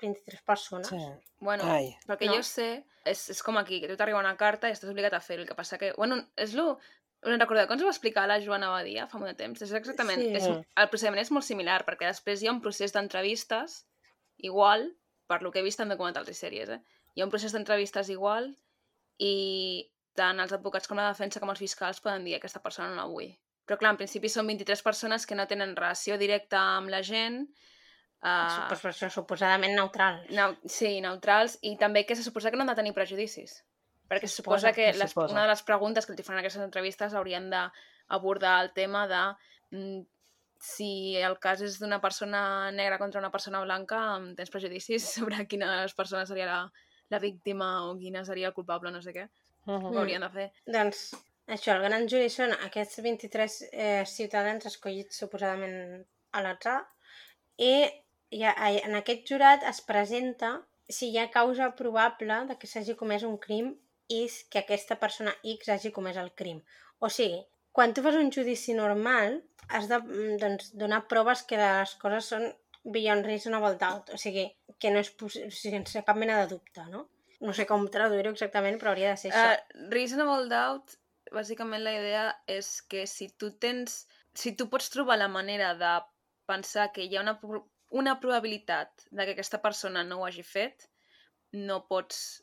[0.00, 0.88] 23 persones.
[0.88, 1.00] Sí.
[1.40, 1.96] Bueno, Ai.
[2.06, 2.36] pel que No.
[2.36, 5.20] jo sé, és, és com aquí, que tu t'arriba una carta i estàs obligat a
[5.20, 5.42] fer-ho.
[5.42, 5.92] El que passa que...
[5.96, 6.78] Bueno, és lo...
[7.20, 9.60] Us en recordeu que ens ho va explicar la Joana Badia fa molt de temps?
[9.60, 10.22] És exactament...
[10.22, 10.32] Sí.
[10.38, 13.82] És, el procediment és molt similar, perquè després hi ha un procés d'entrevistes
[14.38, 14.86] igual,
[15.28, 16.80] per lo que he vist en documentals i sèries, eh?
[17.14, 18.54] Hi ha un procés d'entrevistes igual
[19.20, 22.96] i tant els advocats com la defensa com els fiscals poden dir aquesta persona no
[23.02, 23.30] la vull.
[23.68, 27.44] Però clar, en principi són 23 persones que no tenen relació directa amb la gent,
[28.20, 28.28] Uh...
[28.28, 30.20] uh, per això, suposadament neutral.
[30.36, 33.60] Neu sí, neutrals, i també que se suposa que no han de tenir prejudicis.
[34.10, 35.32] Perquè se suposa, suposa, que se les, suposa.
[35.32, 39.22] una de les preguntes que fan en aquestes entrevistes haurien d'abordar el tema de
[39.70, 40.00] mm,
[40.60, 42.42] si el cas és d'una persona
[42.74, 44.02] negra contra una persona blanca,
[44.36, 46.60] tens prejudicis sobre quina de les persones seria la,
[47.08, 49.26] la víctima o quina seria el culpable, no sé què.
[49.66, 49.90] Mhm.
[49.92, 50.46] Ho haurien de fer.
[50.66, 51.06] Doncs
[51.50, 56.78] això, el gran jury són aquests 23 eh, ciutadans escollits suposadament a l'atzar
[57.60, 57.72] i
[58.44, 60.56] ha, en aquest jurat es presenta
[60.90, 63.72] si hi ha causa probable de que s'hagi comès un crim
[64.10, 66.60] i que aquesta persona X hagi comès el crim.
[66.98, 69.38] O sigui, quan tu fas un judici normal,
[69.68, 72.48] has de mm, doncs, donar proves que les coses són
[72.84, 74.48] beyond reasonable doubt, o sigui,
[74.80, 77.06] que no és possible, sense cap mena de dubte, no?
[77.40, 79.52] No sé com traduir-ho exactament, però hauria de ser això.
[79.54, 80.96] Uh, reasonable doubt,
[81.32, 82.24] bàsicament la idea
[82.58, 84.04] és que si tu tens...
[84.40, 85.94] Si tu pots trobar la manera de
[86.46, 87.34] pensar que hi ha una,
[87.90, 90.86] una probabilitat de que aquesta persona no ho hagi fet,
[91.52, 92.42] no pots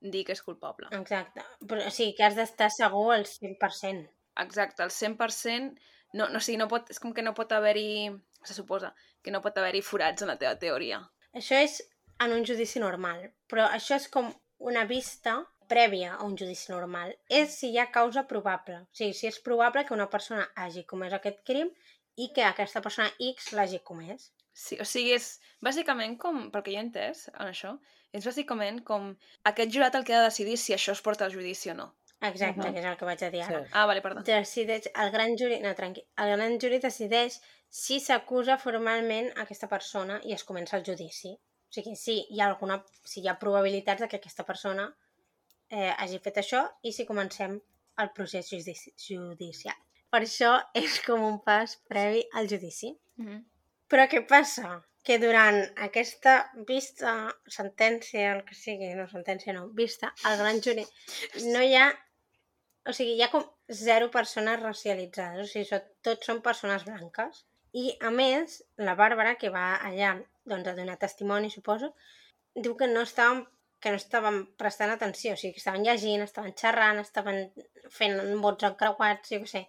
[0.00, 0.88] dir que és culpable.
[0.96, 1.44] Exacte.
[1.68, 4.06] Però, o sigui, que has d'estar segur al 100%.
[4.44, 5.76] Exacte, el 100%...
[6.16, 8.14] No, no, o sigui, no pot, és com que no pot haver-hi...
[8.46, 8.92] Se suposa
[9.24, 11.00] que no pot haver-hi forats en la teva teoria.
[11.34, 11.80] Això és
[12.22, 14.30] en un judici normal, però això és com
[14.62, 17.12] una vista prèvia a un judici normal.
[17.28, 18.84] És si hi ha causa probable.
[18.86, 21.72] O sigui, si és probable que una persona hagi comès aquest crim
[22.16, 24.30] i que aquesta persona X l'hagi comès.
[24.56, 25.24] Sí, o sigui, és
[25.60, 27.74] bàsicament com, pel que jo he entès en això,
[28.16, 29.10] és bàsicament com
[29.50, 31.90] aquest jurat el que ha de decidir si això es porta al judici o no.
[32.24, 32.72] Exacte, Mhm.
[32.72, 33.58] que és el que vaig a dir ara.
[33.64, 33.70] Sí.
[33.74, 34.22] Ah, vale, perdó.
[34.24, 40.20] decideix, el gran jury, no, tranqui, el gran jury decideix si s'acusa formalment aquesta persona
[40.24, 41.34] i es comença el judici.
[41.68, 44.88] O sigui, si hi ha, alguna, si hi ha probabilitats de que aquesta persona
[45.68, 47.60] eh, hagi fet això i si comencem
[47.98, 49.76] el procés judici judicial.
[50.10, 52.96] Per això és com un pas previ al judici.
[53.16, 53.44] Mm -hmm.
[53.92, 54.70] Però què passa?
[55.06, 56.32] Que durant aquesta
[56.68, 57.12] vista,
[57.56, 60.82] sentència, el que sigui, no sentència no, vista, al gran jury,
[61.52, 61.86] no hi ha...
[62.86, 63.44] O sigui, hi ha com
[63.82, 67.44] zero persones racialitzades, o sigui, tots són persones blanques.
[67.78, 68.56] I, a més,
[68.88, 70.16] la Bàrbara, que va allà
[70.52, 71.92] doncs, a donar testimoni, suposo,
[72.66, 73.44] diu que no estaven
[73.84, 77.42] que no estaven prestant atenció, o sigui, que estaven llegint, estaven xerrant, estaven
[77.98, 79.64] fent vots encreuats, jo què sé,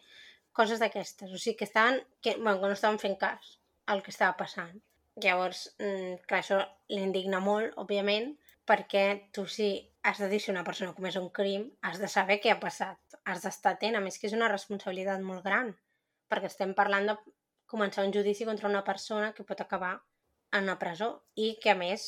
[0.57, 1.29] coses d'aquestes.
[1.29, 3.57] O sigui, que estaven, que, bueno, que no estaven fent cas
[3.93, 4.75] al que estava passant.
[5.23, 6.59] Llavors, mm, clar, això
[6.93, 8.35] l'indigna molt, òbviament,
[8.69, 9.69] perquè tu si
[10.03, 12.59] has de dir si una persona ha comès un crim, has de saber què ha
[12.59, 15.73] passat, has d'estar atent, a més que és una responsabilitat molt gran,
[16.31, 17.17] perquè estem parlant de
[17.73, 19.95] començar un judici contra una persona que pot acabar
[20.53, 22.07] en una presó i que, a més,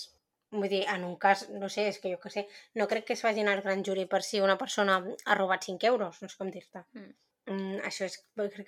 [0.51, 3.17] vull dir, en un cas, no sé, és que jo que sé, no crec que
[3.17, 6.39] es facin al gran juri per si una persona ha robat 5 euros, no sé
[6.39, 6.85] com dir-te.
[6.97, 7.11] Mm.
[7.49, 8.17] Mm, això és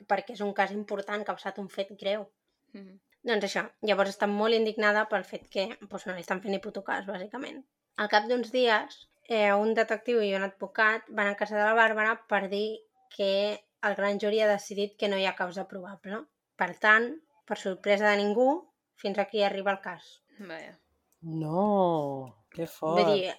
[0.10, 2.28] perquè és un cas important que ha passat un fet greu.
[2.74, 3.00] Mm -hmm.
[3.30, 6.60] Doncs això, llavors està molt indignada pel fet que doncs, no li estan fent ni
[6.60, 7.64] puto cas, bàsicament.
[7.98, 8.98] Al cap d'uns dies,
[9.30, 12.82] eh, un detectiu i un advocat van a casa de la Bàrbara per dir
[13.16, 16.26] que el gran jury ha decidit que no hi ha causa probable.
[16.58, 17.08] Per tant,
[17.46, 18.50] per sorpresa de ningú,
[18.96, 20.22] fins aquí arriba el cas.
[20.40, 20.78] Vaja.
[21.22, 23.02] No, que fort.
[23.02, 23.34] Vull dir,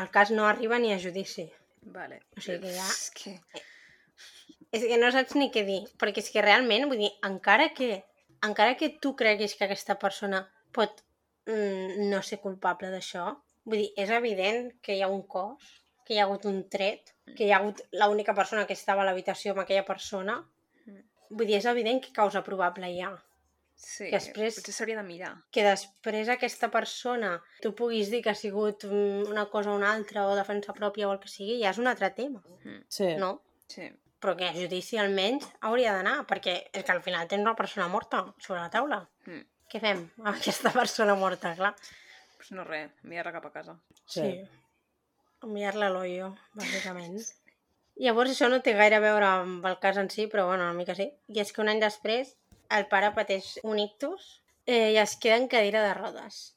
[0.00, 1.46] el cas no arriba ni a judici.
[1.96, 2.20] Vale.
[2.36, 2.88] O sigui que ja...
[2.88, 3.38] És que...
[4.74, 8.02] És que no saps ni què dir, perquè és que realment, vull dir, encara que,
[8.46, 11.02] encara que tu creguis que aquesta persona pot
[11.46, 13.28] mm, no ser culpable d'això,
[13.64, 17.14] vull dir, és evident que hi ha un cos, que hi ha hagut un tret,
[17.36, 20.38] que hi ha hagut l'única persona que estava a l'habitació amb aquella persona,
[21.30, 23.14] vull dir, és evident que causa probable hi ha.
[23.74, 25.32] Sí, Que després- potser s'hauria de mirar.
[25.50, 29.92] Que després aquesta persona tu puguis dir que ha sigut mm, una cosa o una
[29.92, 32.40] altra o defensa pròpia o el que sigui, ja és un altre tema,
[32.88, 33.16] Sí.
[33.18, 33.40] no?
[33.66, 33.90] Sí.
[34.24, 37.90] Però que a judici almenys hauria d'anar, perquè és que al final tens una persona
[37.92, 39.02] morta sobre la taula.
[39.28, 39.42] Mm.
[39.68, 41.74] Què fem amb aquesta persona morta, clar?
[42.38, 43.74] Pues no res, enviar-la cap a casa.
[44.08, 44.30] Sí.
[45.44, 47.18] Enviar-la a l'hoyo, bàsicament.
[48.00, 50.78] Llavors això no té gaire a veure amb el cas en si, però bueno, una
[50.78, 51.10] mica sí.
[51.28, 52.32] I és que un any després
[52.72, 54.24] el pare pateix un ictus
[54.64, 56.54] eh, i es queda en cadira de rodes.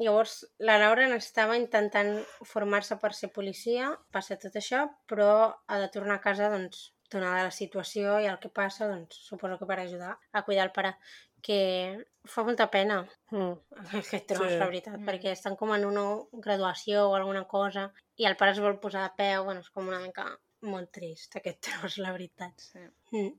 [0.00, 2.14] Llavors, la Laura estava intentant
[2.48, 5.28] formar-se per ser policia, passa tot això, però
[5.68, 9.58] ha de tornar a casa, doncs, donada la situació i el que passa, doncs suposo
[9.58, 10.94] que per ajudar a cuidar el pare,
[11.42, 13.00] que fa molta pena
[13.32, 13.54] Mm.
[14.12, 14.58] aquest tros, Sí.
[14.58, 15.06] la veritat, Mm.
[15.08, 19.02] perquè estan com en una graduació o alguna cosa i el pare es vol posar
[19.08, 20.26] de peu, bueno, és com una mica
[20.62, 22.52] molt trist aquest tros, la veritat.
[22.60, 22.78] Sí.
[23.12, 23.32] Mm.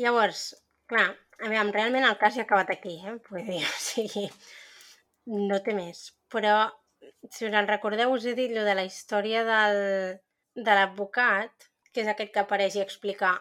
[0.00, 0.54] Llavors,
[0.86, 1.10] clar,
[1.44, 3.18] aviam, realment el cas ja ha acabat aquí, eh?
[3.30, 4.30] Vull dir, o sigui,
[5.26, 6.12] no té més.
[6.32, 6.70] Però,
[7.30, 10.20] si us en recordeu, us he dit lo de la història del,
[10.54, 11.68] de l'advocat,
[11.98, 13.34] que és aquest que apareix i explica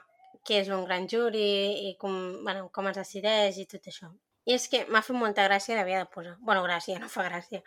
[0.48, 1.46] què és un gran juri
[1.90, 4.10] i com, bueno, com es decideix i tot això.
[4.48, 6.38] I és que m'ha fet molta gràcia i l'havia de posar.
[6.40, 7.62] Bueno, gràcia, no fa gràcia,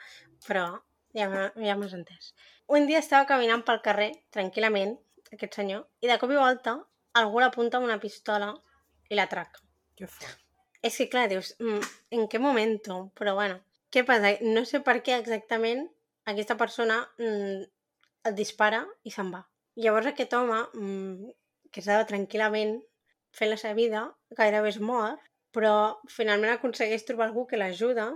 [0.46, 0.64] però
[1.16, 2.32] ja m'ha- ja m'has entès.
[2.66, 4.96] Un dia estava caminant pel carrer, tranquil·lament,
[5.32, 6.78] aquest senyor, i de cop i volta
[7.20, 8.54] algú l'apunta amb una pistola
[9.10, 9.60] i l'atraca.
[9.96, 10.38] Que fort.
[10.82, 11.80] És que, clar, dius, mm,
[12.16, 12.78] en què moment?
[13.14, 13.60] Però, bueno,
[13.92, 14.32] què passa?
[14.40, 15.84] No sé per què exactament
[16.24, 17.62] aquesta persona mm,
[18.30, 19.44] et dispara i se'n va.
[19.78, 21.30] Llavors aquest home, mm,
[21.70, 22.78] que estava tranquil·lament
[23.36, 24.06] fent la seva vida,
[24.38, 25.18] gairebé es mor,
[25.54, 25.74] però
[26.16, 28.08] finalment aconsegueix trobar algú que l'ajuda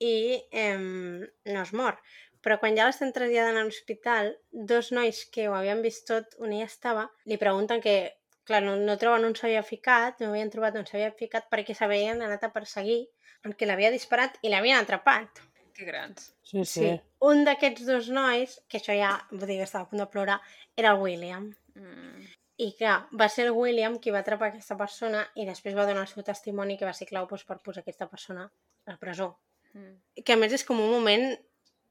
[0.00, 0.14] i
[0.50, 1.98] eh, no es mor.
[2.42, 4.32] Però quan ja l'estan traslladant a l'hospital,
[4.72, 7.96] dos nois que ho havien vist tot, on ella estava, li pregunten que,
[8.48, 12.24] clar, no, no troben on s'havia ficat, no havien trobat on s'havia ficat perquè s'havien
[12.26, 13.04] anat a perseguir
[13.46, 15.44] el que l'havia disparat i l'havien atrapat.
[15.76, 16.32] Que grans.
[16.42, 16.80] Sí, sí.
[16.80, 16.92] Sí.
[17.24, 20.38] Un d'aquests dos nois, que això ja, vull dir que estava a punt de plorar,
[20.76, 21.50] era el William.
[21.78, 22.26] Mm.
[22.62, 26.04] I clar, va ser el William qui va atrapar aquesta persona i després va donar
[26.04, 29.32] el seu testimoni que va ser clau doncs, per posar aquesta persona a la presó.
[29.72, 30.22] Mm.
[30.22, 31.32] Que a més és com un moment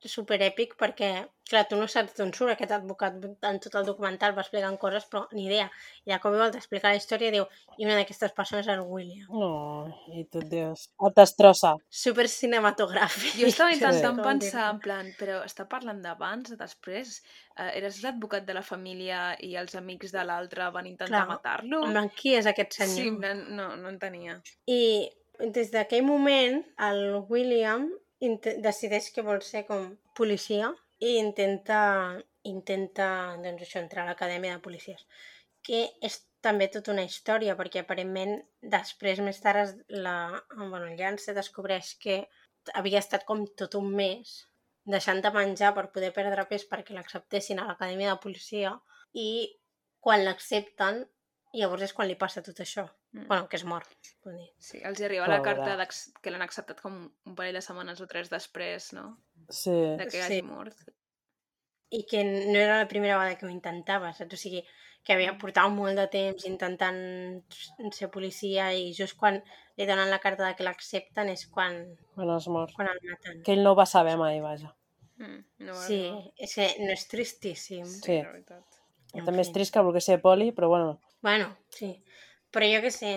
[0.09, 1.09] superèpic perquè,
[1.49, 5.05] clar, tu no saps d'on surt aquest advocat en tot el documental, va explicant coses,
[5.11, 5.67] però ni idea.
[6.07, 7.45] I de cop i volta explicar la història i diu,
[7.77, 9.29] i una d'aquestes persones és el William.
[9.29, 9.51] No,
[10.15, 10.87] i tu et dius...
[11.07, 11.75] Et destrossa.
[12.01, 13.37] Super cinematogràfic.
[13.41, 17.19] Jo estava intentant com pensar, en plan, però està parlant d'abans, de després?
[17.57, 21.83] Uh, eres l'advocat de la família i els amics de l'altre van intentar matar-lo?
[22.17, 22.95] Qui és aquest senyor?
[22.95, 24.39] Sí, no, no en tenia.
[24.71, 25.09] I
[25.49, 27.87] des d'aquell moment, el William
[28.21, 31.79] decideix que vol ser com policia i intenta,
[32.45, 33.07] intenta
[33.41, 35.05] doncs això, entrar a l'acadèmia de policies.
[35.65, 40.15] Que és també tota una història, perquè aparentment després, més tard, la,
[40.57, 42.21] bueno, el Jan se descobreix que
[42.77, 44.33] havia estat com tot un mes
[44.91, 48.75] deixant de menjar per poder perdre pes perquè l'acceptessin a l'acadèmia de policia
[49.13, 49.29] i
[50.01, 51.03] quan l'accepten,
[51.53, 52.85] llavors és quan li passa tot això.
[53.13, 53.27] Mm.
[53.27, 53.89] Bueno, que és mort,
[54.23, 54.49] vull dir.
[54.57, 55.55] Sí, els hi arriba la Pobra.
[55.55, 55.87] carta
[56.21, 59.17] que l'han acceptat com un parell de setmanes o tres després, no?
[59.49, 59.71] Sí.
[59.71, 60.19] De que Sí.
[60.21, 60.77] hagi mort.
[61.91, 64.33] I que no era la primera vegada que ho intentava, saps?
[64.33, 64.63] O sigui,
[65.03, 67.43] que havia portat molt de temps intentant
[67.91, 69.41] ser policia i just quan
[69.75, 72.71] li donen la carta de que l'accepten és quan, Quan es mor.
[72.75, 73.43] quan el maten.
[73.43, 74.73] Que ell no ho va saber mai, vaja.
[75.17, 77.85] Mm, no va Sí, és que no és tristíssim.
[77.85, 78.21] sí, Sí.
[78.21, 78.63] la veritat.
[79.13, 79.53] En També és fi.
[79.53, 81.91] trist que volgués ser poli, però bueno, Bueno, sí.
[82.51, 83.11] Però jo què sé,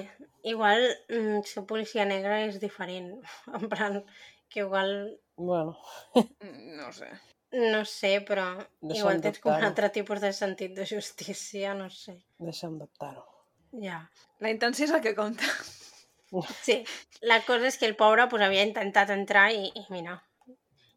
[0.46, 3.14] igual mm, ser policia negra és diferent.
[3.58, 4.00] En plan,
[4.48, 5.76] que igual, bueno.
[6.14, 7.08] Mm, No sé.
[7.54, 8.44] no sé, però
[8.82, 12.16] Deixa'm igual tens com un altre tipus de sentit de justícia, no sé.
[12.42, 13.24] Deixa'm dubtar-ho.
[13.82, 14.00] Ja.
[14.42, 15.46] La intenció és el que compta.
[16.66, 16.80] Sí,
[17.22, 20.16] la cosa és que el pobre pues, havia intentat entrar i, i mira,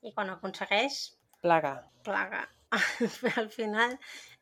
[0.01, 0.97] i quan aconsegueix,
[1.43, 1.75] Plaga.
[2.03, 2.47] plaga.
[3.41, 3.93] al final,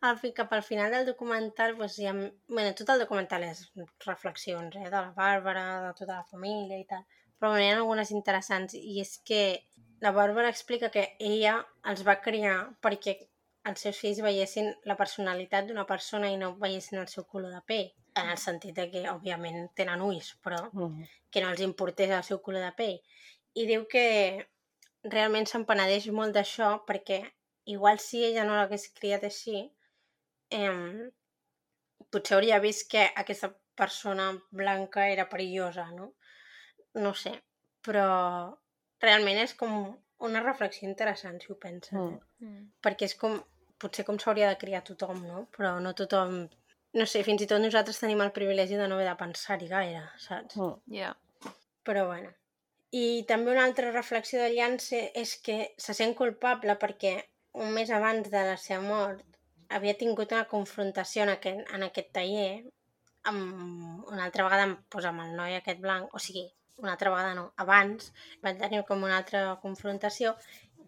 [0.01, 2.13] al, cap al final del documental, pues, hi ha...
[2.13, 3.63] bueno, tot el documental és
[4.05, 7.05] reflexions eh, de la Bàrbara, de tota la família i tal,
[7.39, 9.41] però bueno, hi ha algunes interessants i és que
[10.01, 11.57] la Bàrbara explica que ella
[11.91, 13.17] els va criar perquè
[13.65, 17.61] els seus fills veiessin la personalitat d'una persona i no veiessin el seu color de
[17.65, 21.07] pell, en el sentit de que, òbviament, tenen ulls, però Mhm.
[21.31, 22.99] que no els importés el seu color de pell.
[23.55, 24.47] I diu que
[25.03, 27.23] realment se'n penedeix molt d'això perquè
[27.65, 29.71] igual si ella no l'hagués criat així,
[30.49, 31.09] eh,
[32.11, 36.13] potser hauria vist que aquesta persona blanca era perillosa, no?
[36.95, 37.33] No sé,
[37.83, 38.55] però
[39.03, 39.73] realment és com
[40.25, 42.13] una reflexió interessant, si ho penses, Mm.
[42.13, 42.45] eh?
[42.45, 42.69] Mm.
[42.81, 43.35] perquè és com,
[43.77, 45.47] potser com s'hauria de criar tothom, no?
[45.57, 46.45] Però no tothom...
[46.95, 50.05] No sé, fins i tot nosaltres tenim el privilegi de no haver de pensar-hi gaire,
[50.17, 50.55] saps?
[50.55, 50.77] Mm.
[50.95, 51.09] Ja.
[51.83, 52.31] Però bueno.
[52.95, 57.17] I també una altra reflexió de Llance és que se sent culpable perquè
[57.59, 59.34] un mes abans de la seva mort
[59.69, 62.49] havia tingut una confrontació en aquest, en aquest taller
[63.25, 66.45] amb una altra vegada doncs, amb el noi aquest blanc, o sigui,
[66.81, 68.11] una altra vegada no, abans
[68.43, 70.35] van tenir com una altra confrontació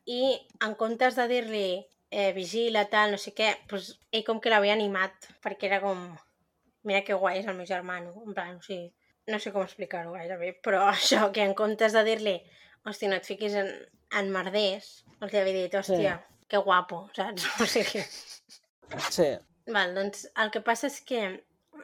[0.05, 1.67] i en comptes de dir-li
[2.11, 6.05] eh, vigila, tal, no sé què, doncs ell com que l'havia animat perquè era com
[6.87, 8.13] mira que guai és el meu germà, no?
[8.25, 8.91] En plan, o sigui,
[9.27, 12.37] no sé com explicar-ho gaire bé, però això, que en comptes de dir-li
[12.87, 13.71] hòstia, no et fiquis en,
[14.15, 16.43] en merders, els havia dit, hòstia, sí.
[16.53, 17.47] que guapo, saps?
[17.63, 18.03] O sigui,
[19.11, 19.29] Sí.
[19.67, 21.21] Val, doncs el que passa és que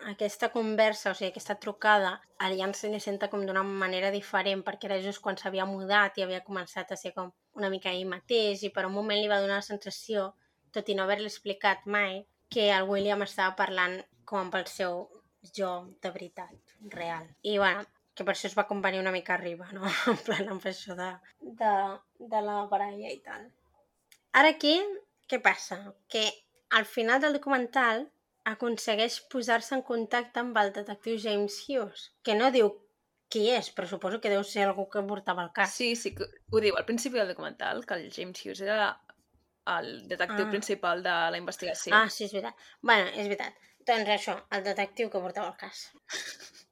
[0.09, 2.13] aquesta conversa, o sigui, aquesta trucada,
[2.59, 6.25] Jan se li senta com d'una manera diferent perquè era just quan s'havia mudat i
[6.25, 9.39] havia començat a ser com una mica ell mateix i per un moment li va
[9.39, 10.33] donar la sensació,
[10.75, 15.05] tot i no haver-li explicat mai, que el William estava parlant com amb el seu
[15.55, 17.27] jo de veritat, real.
[17.41, 19.83] I bueno, que per això es va convenir una mica arriba, no?
[20.11, 21.09] En plan, amb això de,
[21.61, 21.73] de,
[22.33, 23.47] de la baralla i tal.
[24.39, 24.75] Ara aquí,
[25.29, 25.79] què passa?
[26.09, 26.27] Que
[26.73, 28.07] al final del documental
[28.49, 32.71] aconsegueix posar-se en contacte amb el detectiu James Hughes, que no diu
[33.31, 35.71] qui és, però suposo que deu ser algú que portava el cas.
[35.73, 36.11] Sí, sí,
[36.51, 38.91] ho diu al principi del documental, que el James Hughes era
[39.77, 40.49] el detectiu Ah.
[40.51, 41.93] principal de la investigació.
[41.95, 42.55] Ah, sí, és veritat.
[42.81, 43.55] bueno, és veritat.
[43.87, 45.91] Doncs això, el detectiu que portava el cas.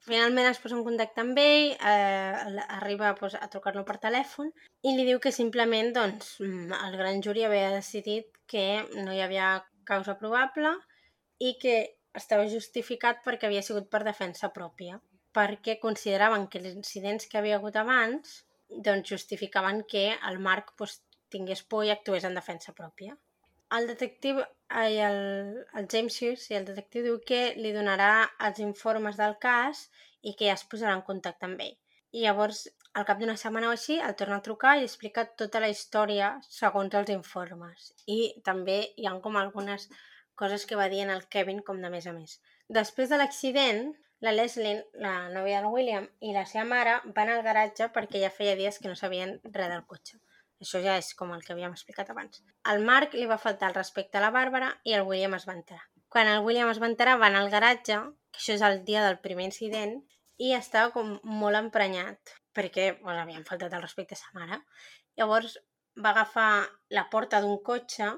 [0.05, 4.51] Finalment es posa en contacte amb ell, eh, arriba doncs, a trucar-lo per telèfon
[4.83, 9.21] i li diu que simplement doncs, mm, el gran jury havia decidit que no hi
[9.21, 10.73] havia causa probable
[11.47, 11.75] i que
[12.17, 14.99] estava justificat perquè havia sigut per defensa pròpia,
[15.35, 21.01] perquè consideraven que els incidents que havia hagut abans doncs, justificaven que el Marc doncs,
[21.31, 23.15] tingués por i actués en defensa pròpia.
[23.77, 24.41] El detectiu,
[24.81, 25.19] ai, el,
[25.79, 28.11] el James Hughes, i el detectiu diu que li donarà
[28.47, 29.85] els informes del cas
[30.27, 31.77] i que ja es posarà en contacte amb ell.
[32.11, 35.61] I llavors, al cap d'una setmana o així, el torna a trucar i explica tota
[35.63, 37.91] la història segons els informes.
[38.07, 39.87] I també hi ha com algunes
[40.41, 42.39] coses que va dient el Kevin com de més a més.
[42.79, 43.85] Després de l'accident,
[44.25, 48.33] la Leslie, la nòvia del William, i la seva mare van al garatge perquè ja
[48.33, 50.19] feia dies que no sabien res del cotxe.
[50.61, 52.43] Això ja és com el que havíem explicat abans.
[52.69, 55.55] Al Marc li va faltar el respecte a la Bàrbara i el William es va
[55.57, 55.87] enterar.
[56.11, 57.97] Quan el William es va enterar, van al garatge,
[58.29, 59.95] que això és el dia del primer incident,
[60.37, 64.61] i estava com molt emprenyat, perquè pues, havien faltat el respecte a sa mare.
[65.17, 65.57] Llavors
[66.03, 68.11] va agafar la porta d'un cotxe,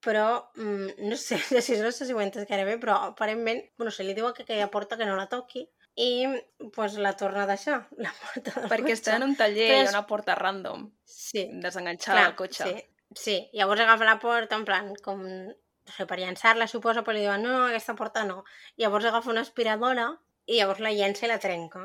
[0.00, 3.62] però mm, no sé, si no sé si ho he entès gaire bé, però aparentment,
[3.78, 5.66] no sé, li diu que aquella porta que no la toqui
[6.00, 6.26] i
[6.74, 8.98] pues, la torna a deixar, la porta del Perquè cotxe.
[9.00, 12.64] està en un taller Però i és- ha una porta random, Sí, desenganxada del cotxe.
[12.70, 12.86] Sí,
[13.24, 13.36] sí.
[13.52, 17.42] Llavors agafa la porta, en plan, com, no sé, per llançar-la, suposo, però li diuen,
[17.42, 18.44] no, no, aquesta porta no.
[18.78, 20.06] Llavors agafa una aspiradora
[20.46, 21.82] i llavors la llença i la trenca,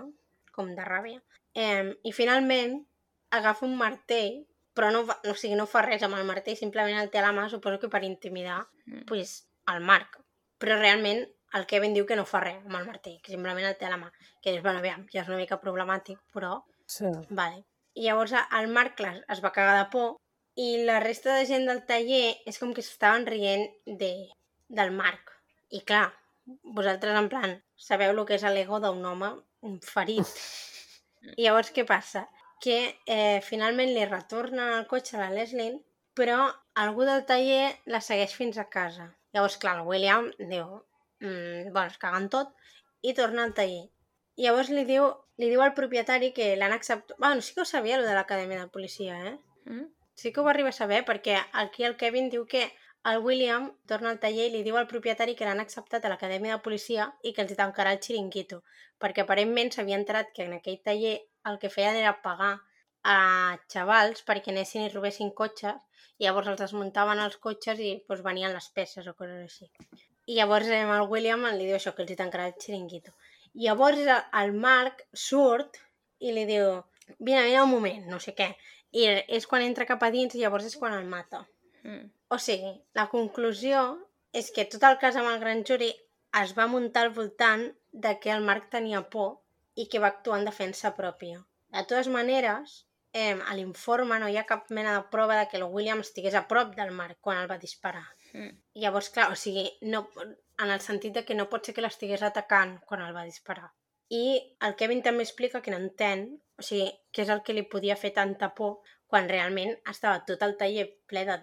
[0.55, 1.19] com de ràbia.
[1.55, 2.81] Eh, I finalment
[3.31, 4.43] agafa un martell,
[4.75, 7.23] però no, fa, o sigui, no fa res amb el martell, simplement el té a
[7.25, 9.05] la mà, suposo que per intimidar Mm.
[9.07, 10.19] pues, el Marc.
[10.59, 11.23] Però realment
[11.57, 13.89] el Kevin diu que no fa res amb el martell, que simplement el té a
[13.89, 14.11] la mà.
[14.43, 17.05] Que dius, bueno, aviam, ja és una mica problemàtic, però Sí.
[17.29, 17.63] Vale.
[17.95, 20.17] I llavors el Marc clar, es va cagar de por
[20.55, 24.11] i la resta de gent del taller és com que s'estaven rient de,
[24.69, 25.31] del Marc.
[25.71, 26.13] I clar,
[26.63, 29.31] vosaltres en plan, sabeu el que és l'ego d'un home
[29.81, 30.27] ferit.
[31.35, 32.25] I llavors què passa?
[32.63, 35.79] Que eh, finalment li retorna el cotxe a la Leslin,
[36.15, 36.45] però
[36.85, 39.09] algú del taller la segueix fins a casa.
[39.35, 40.79] Llavors, clar, el William diu,
[41.21, 42.53] mm, bueno, es caguen tot,
[43.01, 43.89] i torna al taller.
[44.39, 45.09] Llavors li diu,
[45.41, 47.17] li diu al propietari que l'han acceptat...
[47.19, 49.37] Bueno, sí que ho sabia, el de l'acadèmia de policia, eh?
[49.65, 49.85] Mm?
[50.15, 52.69] Sí que ho va arribar a saber, perquè aquí el Kevin diu que
[53.09, 56.55] el William torna al taller i li diu al propietari que l'han acceptat a l'acadèmia
[56.55, 58.63] de policia i que els hi tancarà el xiringuito,
[59.01, 61.19] perquè aparentment s'havia enterat que en aquell taller
[61.51, 62.55] el que feien era pagar
[63.05, 63.17] a
[63.73, 65.77] xavals perquè anessin i robessin cotxes
[66.17, 69.69] i llavors els desmuntaven els cotxes i doncs, venien les peces o coses així.
[70.25, 73.13] I llavors eh, el William li diu això, que els hi tancarà el xiringuito.
[73.53, 75.77] I llavors el, el Marc surt
[76.25, 76.71] i li diu
[77.19, 78.49] vine, vine un moment, no sé què.
[78.95, 81.45] I és quan entra cap a dins i llavors és quan el mata.
[81.83, 82.07] Mm.
[82.33, 83.81] O sigui, la conclusió
[84.33, 85.91] és que tot el cas amb el gran jury
[86.41, 87.69] es va muntar al voltant
[88.05, 89.37] de que el Marc tenia por
[89.75, 91.39] i que va actuar en defensa pròpia.
[91.75, 92.75] De totes maneres,
[93.13, 96.35] eh, a l'informe no hi ha cap mena de prova de que el William estigués
[96.35, 98.05] a prop del Marc quan el va disparar.
[98.33, 98.51] Mm.
[98.83, 102.23] Llavors, clar, o sigui, no, en el sentit de que no pot ser que l'estigués
[102.23, 103.71] atacant quan el va disparar.
[104.11, 104.25] I
[104.67, 106.27] el Kevin també explica que no entén,
[106.59, 108.77] o sigui, què és el que li podia fer tanta por
[109.11, 111.37] quan realment estava tot el taller ple de...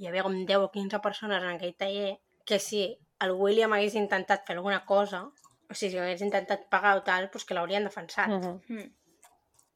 [0.00, 2.16] Hi havia com 10 o 15 persones en aquell taller,
[2.48, 2.84] que si
[3.24, 7.30] el William hagués intentat fer alguna cosa, o sigui, si hagués intentat pagar o tal,
[7.30, 8.32] doncs que l'haurien defensat.
[8.32, 8.58] Uh -huh.
[8.68, 8.90] Mm.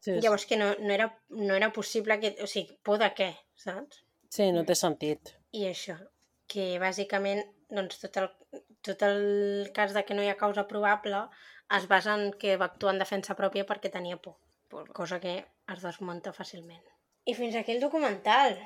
[0.00, 0.20] sí, sí.
[0.20, 2.36] Llavors que no, no, era, no era possible que...
[2.42, 4.04] O sigui, por de què, saps?
[4.28, 5.34] sí, no té sentit.
[5.52, 5.96] I això,
[6.46, 8.28] que bàsicament doncs, tot, el,
[8.82, 11.28] tot el cas de que no hi ha causa probable
[11.76, 14.47] es basa en que va actuar en defensa pròpia perquè tenia por, Por...
[14.92, 16.82] cosa que es desmunta fàcilment.
[17.28, 18.56] I fins aquí el documental.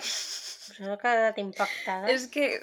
[0.00, 2.08] Us heu quedat impactada?
[2.12, 2.60] És que...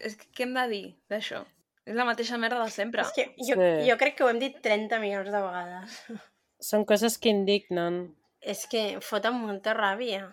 [0.00, 1.42] És que què hem de dir d'això?
[1.86, 3.02] És la mateixa merda de sempre.
[3.02, 3.88] És que jo, Sí.
[3.90, 5.96] jo crec que ho hem dit 30 milions de vegades.
[6.60, 10.30] Són coses que indignen, És que foten molta ràbia.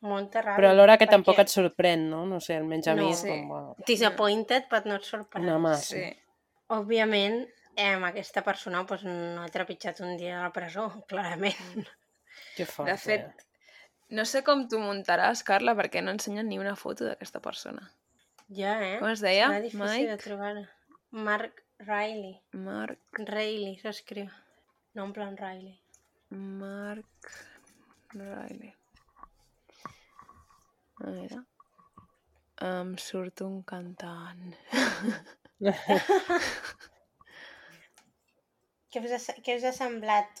[0.00, 0.56] Molta ràbia.
[0.58, 2.24] però alhora que perquè tampoc et sorprèn, no?
[2.26, 3.10] No sé, almenys a mi No.
[3.10, 3.28] és Sí.
[3.28, 3.74] com...
[3.86, 5.46] Disappointed but not surprised.
[5.48, 5.94] una mà, Sí.
[6.00, 6.16] sí.
[6.68, 7.46] Òbviament,
[7.76, 11.86] eh, aquesta persona pues, no ha trepitjat un dia a la presó, clarament.
[12.56, 13.46] Que fort, De fet,
[14.16, 17.90] no sé com tu muntaràs, Carla, perquè no ensenyen ni una foto d'aquesta persona.
[18.48, 18.98] Ja, eh?
[19.00, 19.48] Com es deia?
[19.50, 20.22] Serà difícil de Mike?
[20.22, 20.54] trobar.
[21.10, 22.36] Mark Riley.
[22.52, 23.00] Marc...
[23.18, 24.30] Riley s'escriu.
[24.94, 25.76] No en plan Riley.
[26.30, 27.32] Marc...
[28.14, 28.72] Riley.
[31.02, 31.42] A veure...
[32.64, 34.54] Em surt un cantant.
[38.96, 40.38] Què us, ha, què us ha semblat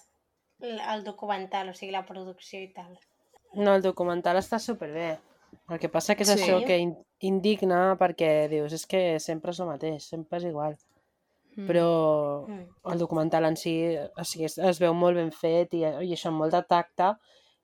[0.64, 2.94] el documental, o sigui, la producció i tal?
[3.52, 5.18] No, el documental està superbé.
[5.68, 6.38] El que passa que és Sí.
[6.40, 10.76] això que in indigna perquè dius, és que sempre és el mateix, sempre és igual.
[11.56, 11.66] Mm.
[11.68, 12.66] Però Mm.
[12.92, 16.28] el documental en si o sigui, es, es veu molt ben fet i, i això
[16.28, 17.14] amb molt de tacte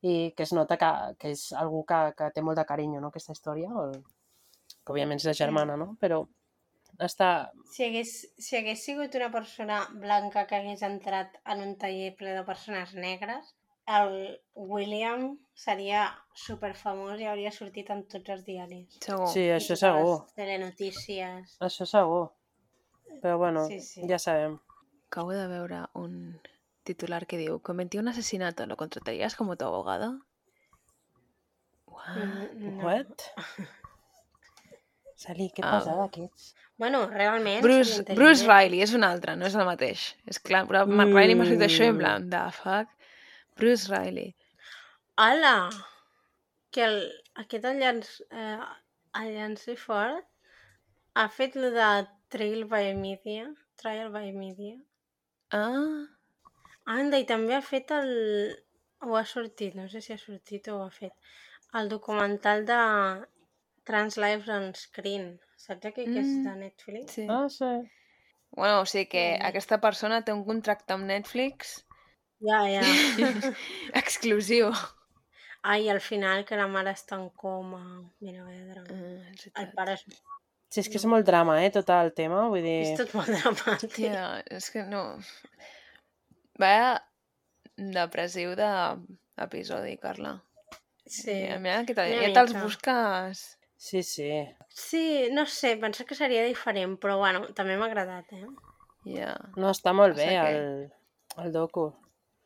[0.02, 3.08] i que es nota que, que és algú que, que té molt de carinyo, no?,
[3.08, 5.96] aquesta història, o, que òbviament és la germana, no?
[6.00, 6.26] Però
[7.00, 7.50] està...
[7.72, 12.34] Si hagués, si hagués sigut una persona blanca que hagués entrat en un taller ple
[12.36, 13.54] de persones negres,
[13.86, 16.04] el William seria
[16.38, 18.98] superfamós i hauria sortit en tots els diaris.
[19.02, 19.26] Segur.
[19.32, 20.20] Sí, això segur.
[20.22, 21.56] les telenotícies.
[21.60, 22.28] Això segur.
[23.22, 24.06] Però bueno, Sí, sí.
[24.08, 24.58] ja sabem.
[25.08, 26.40] Acabo de veure un
[26.84, 30.20] titular que diu Cometí un asesinato, ¿lo contratarías como tu abogado?
[31.86, 32.16] What?
[32.16, 32.84] Mm, no.
[32.86, 33.12] What?
[35.22, 35.72] Salí, què Ah.
[35.78, 36.54] pesada que ets.
[36.82, 37.62] Bueno, realment...
[37.62, 38.46] Bruce, Bruce.
[38.48, 40.06] Riley és un altre, no és el mateix.
[40.26, 41.98] És clar, però Mark Riley m'ha escrit això i en Mm.
[42.02, 42.88] plan, the fuck?
[43.60, 44.34] Bruce Riley.
[45.20, 45.70] Hola!
[46.72, 46.96] Que el,
[47.44, 48.58] aquest el llanç, eh,
[49.20, 50.24] el llanci fort
[51.14, 51.90] ha fet lo de
[52.32, 53.46] Trail by Media,
[53.76, 54.78] Trial by Media.
[55.52, 56.06] Ah,
[56.86, 58.56] Anda, i també ha fet el...
[59.04, 61.12] o ha sortit, no sé si ha sortit o ho ha fet,
[61.78, 62.78] el documental de
[63.84, 65.38] Trans Lives on Screen.
[65.56, 67.12] Saps aquell que és Mm, de Netflix?
[67.18, 67.26] sí.
[67.28, 67.72] Ah, sí.
[68.54, 69.46] Bueno, o sigui que Mm.
[69.46, 71.84] aquesta persona té un contracte amb Netflix
[72.42, 72.80] Ja, ja.
[73.94, 74.72] exclusiu.
[75.62, 77.82] Ai, al final que la mare està en coma.
[78.20, 78.88] Mira, vaya drama.
[78.90, 80.04] Ah, és El pare és,
[80.72, 82.78] Sí, és que és molt drama, eh, tot el tema, vull dir...
[82.94, 83.92] és tot molt dramàtic.
[83.94, 85.18] Tia, és que no...
[86.58, 87.02] Vaya
[87.76, 90.32] depressiu d'episodi, Carla.
[91.06, 91.32] Sí.
[91.34, 93.42] Mira, mira que ja te'ls busques...
[93.82, 94.28] Sí, sí.
[94.70, 98.46] Sí, no sé, penso que seria diferent, però bueno, també m'ha agradat, eh?
[99.10, 99.32] Ja.
[99.58, 100.92] No, està molt bé Passa que- el,
[101.46, 101.88] el docu.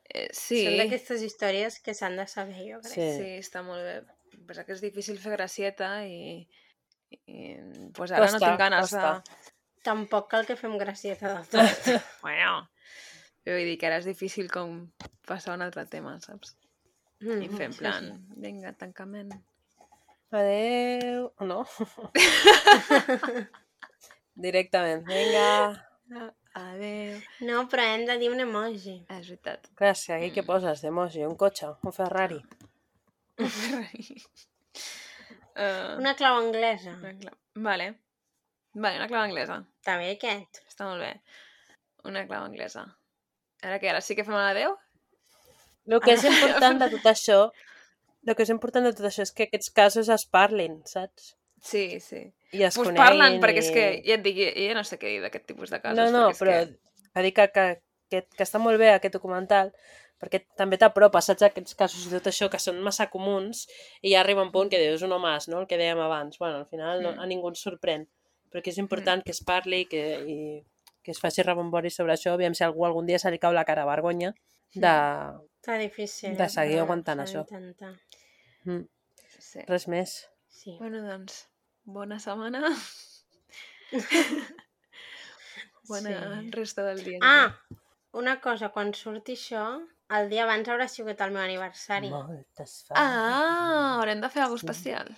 [0.08, 2.94] Eh, sí, Són d'aquestes històries que s'han de saber, jo crec.
[2.94, 3.08] Sí.
[3.18, 3.96] sí, està molt bé.
[4.48, 6.46] Passa que és difícil fer gracieta i...
[7.26, 7.50] i
[7.94, 9.10] pues ara no Costa, tinc ganes costa.
[9.20, 9.52] de...
[9.86, 11.90] Tampoc cal que fem gracieta de tot.
[12.22, 12.62] Bueno,
[13.46, 14.86] vull dir que ara és difícil com
[15.28, 16.56] passar a un altre tema, saps?
[17.20, 18.40] I fer en Sí, plan, sí.
[18.46, 19.36] vinga, tancament.
[20.36, 21.30] Adeu.
[21.50, 21.60] No?
[24.46, 25.04] Directament.
[25.08, 25.48] Vinga.
[26.56, 27.18] Adéu.
[27.48, 28.96] No, però hem de dir un emoji.
[29.08, 29.68] Ah, és veritat.
[29.80, 30.12] Gràcies.
[30.16, 31.24] Aquí què poses d'emoji?
[31.28, 31.72] Un cotxe?
[31.84, 32.38] Un Ferrari?
[35.56, 36.94] uh, Una clau anglesa.
[37.00, 37.34] una clau.
[37.54, 37.90] Vale.
[38.74, 39.60] Vale, una clau anglesa.
[39.80, 40.62] Està bé aquest.
[40.68, 41.12] Està molt bé.
[42.08, 42.86] Una clau anglesa.
[43.64, 43.88] Ara què?
[43.92, 44.76] Ara sí que fem l'adeu?
[45.86, 47.38] El que és important de tot això,
[48.26, 51.36] el que és important de tot això és que aquests casos es parlin, saps?
[51.62, 52.20] Sí, sí.
[52.52, 55.08] I es Pues parlen, perquè és i- que, ja et dic, jo, no sé què
[55.14, 55.98] dir d'aquest tipus de casos.
[55.98, 56.78] No, no, però Que...
[57.14, 57.64] que dir que, que,
[58.10, 59.72] que, que està molt bé aquest documental
[60.20, 63.66] perquè també t'apropa, saps, aquests casos i tot això que són massa comuns
[64.00, 65.60] i ja arriba un punt que dius uno más, no?
[65.60, 66.38] El que dèiem abans.
[66.38, 67.20] Bueno, al final no, Mm.
[67.20, 68.06] a ningú ens sorprèn,
[68.50, 70.64] però que és important que es parli i que, i
[71.02, 73.64] que es faci rebombori sobre això, aviam si algú algun dia se li cau la
[73.64, 74.32] cara a vergonya
[74.74, 74.88] de...
[75.66, 76.36] Està difícil.
[76.36, 77.44] De eh, seguir però aguantant això.
[77.44, 77.92] d'intentar.
[78.66, 78.84] Mm,
[79.38, 79.60] Sí.
[79.68, 80.12] res més.
[80.50, 80.76] Sí.
[80.80, 81.44] Bueno, doncs,
[81.84, 82.62] bona setmana.
[85.88, 86.50] Bona Sí.
[86.50, 87.18] resta del dia.
[87.22, 87.54] Ah,
[88.12, 89.62] una cosa, quan surti això,
[90.10, 92.08] el dia abans haurà sigut el meu aniversari.
[92.10, 92.94] Moltes fa.
[92.98, 95.12] Ah, haurem de fer alguna especial.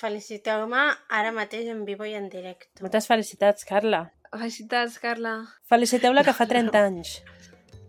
[0.00, 2.80] Feliciteu-me ara mateix en vivo i en directe.
[2.80, 4.06] Moltes felicitats, Carla.
[4.32, 5.34] Felicitats, Carla.
[5.68, 7.18] Feliciteu-la que fa 30 anys.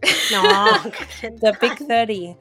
[0.35, 0.41] No,
[0.91, 1.31] que...
[1.39, 2.35] The Big 30.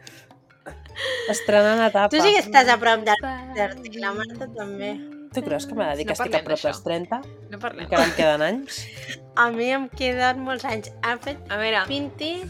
[1.33, 2.09] Estrenant etapa.
[2.13, 3.17] tu sí que estàs a prop del
[3.55, 4.95] desert i la Marta també.
[5.35, 7.21] Tu creus que m'ha de dir No que estic a prop dels 30?
[7.51, 7.85] No parlem.
[7.89, 8.83] Encara em queden anys?
[9.35, 10.93] A mi em queden molts anys.
[11.03, 12.45] Ha fet A veure, 20...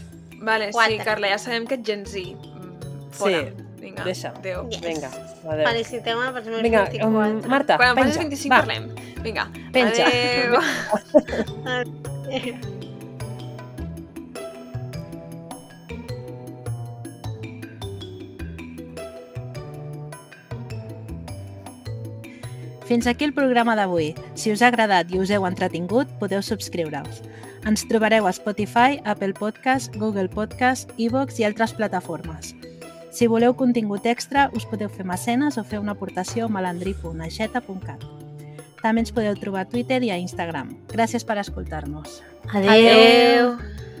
[0.45, 1.03] vale, sí, quatre.
[1.03, 2.19] Carla, ja sabem que ets Gen Z.
[2.35, 3.41] Mm, Fora.
[3.79, 4.29] Vinga, deixa.
[4.37, 4.67] adéu.
[4.71, 4.81] Yes.
[4.81, 5.09] Vinga,
[5.49, 5.65] adéu.
[5.67, 7.07] Feliciteu-me pels meus Vinga, 24.
[7.07, 8.09] um, Marta, Quan penja.
[8.13, 8.87] facis 25 Va, parlem.
[9.25, 10.05] Vinga, Penja.
[10.05, 10.61] adéu.
[22.85, 24.13] Fins aquí el programa d'avui.
[24.37, 27.23] Si us ha agradat i us heu entretingut, podeu subscriure-us.
[27.65, 32.53] Ens trobareu a Spotify, Apple Podcast, Google Podcast, iVoox i altres plataformes.
[33.09, 38.05] Si voleu contingut extra, us podeu fer mecenes o fer una aportació a malandrí.aixeta.cat.
[38.83, 40.75] També ens podeu trobar a Twitter i a Instagram.
[40.93, 42.21] Gràcies per escoltar-nos.
[42.53, 42.69] Adéu.
[42.69, 43.94] Adeu.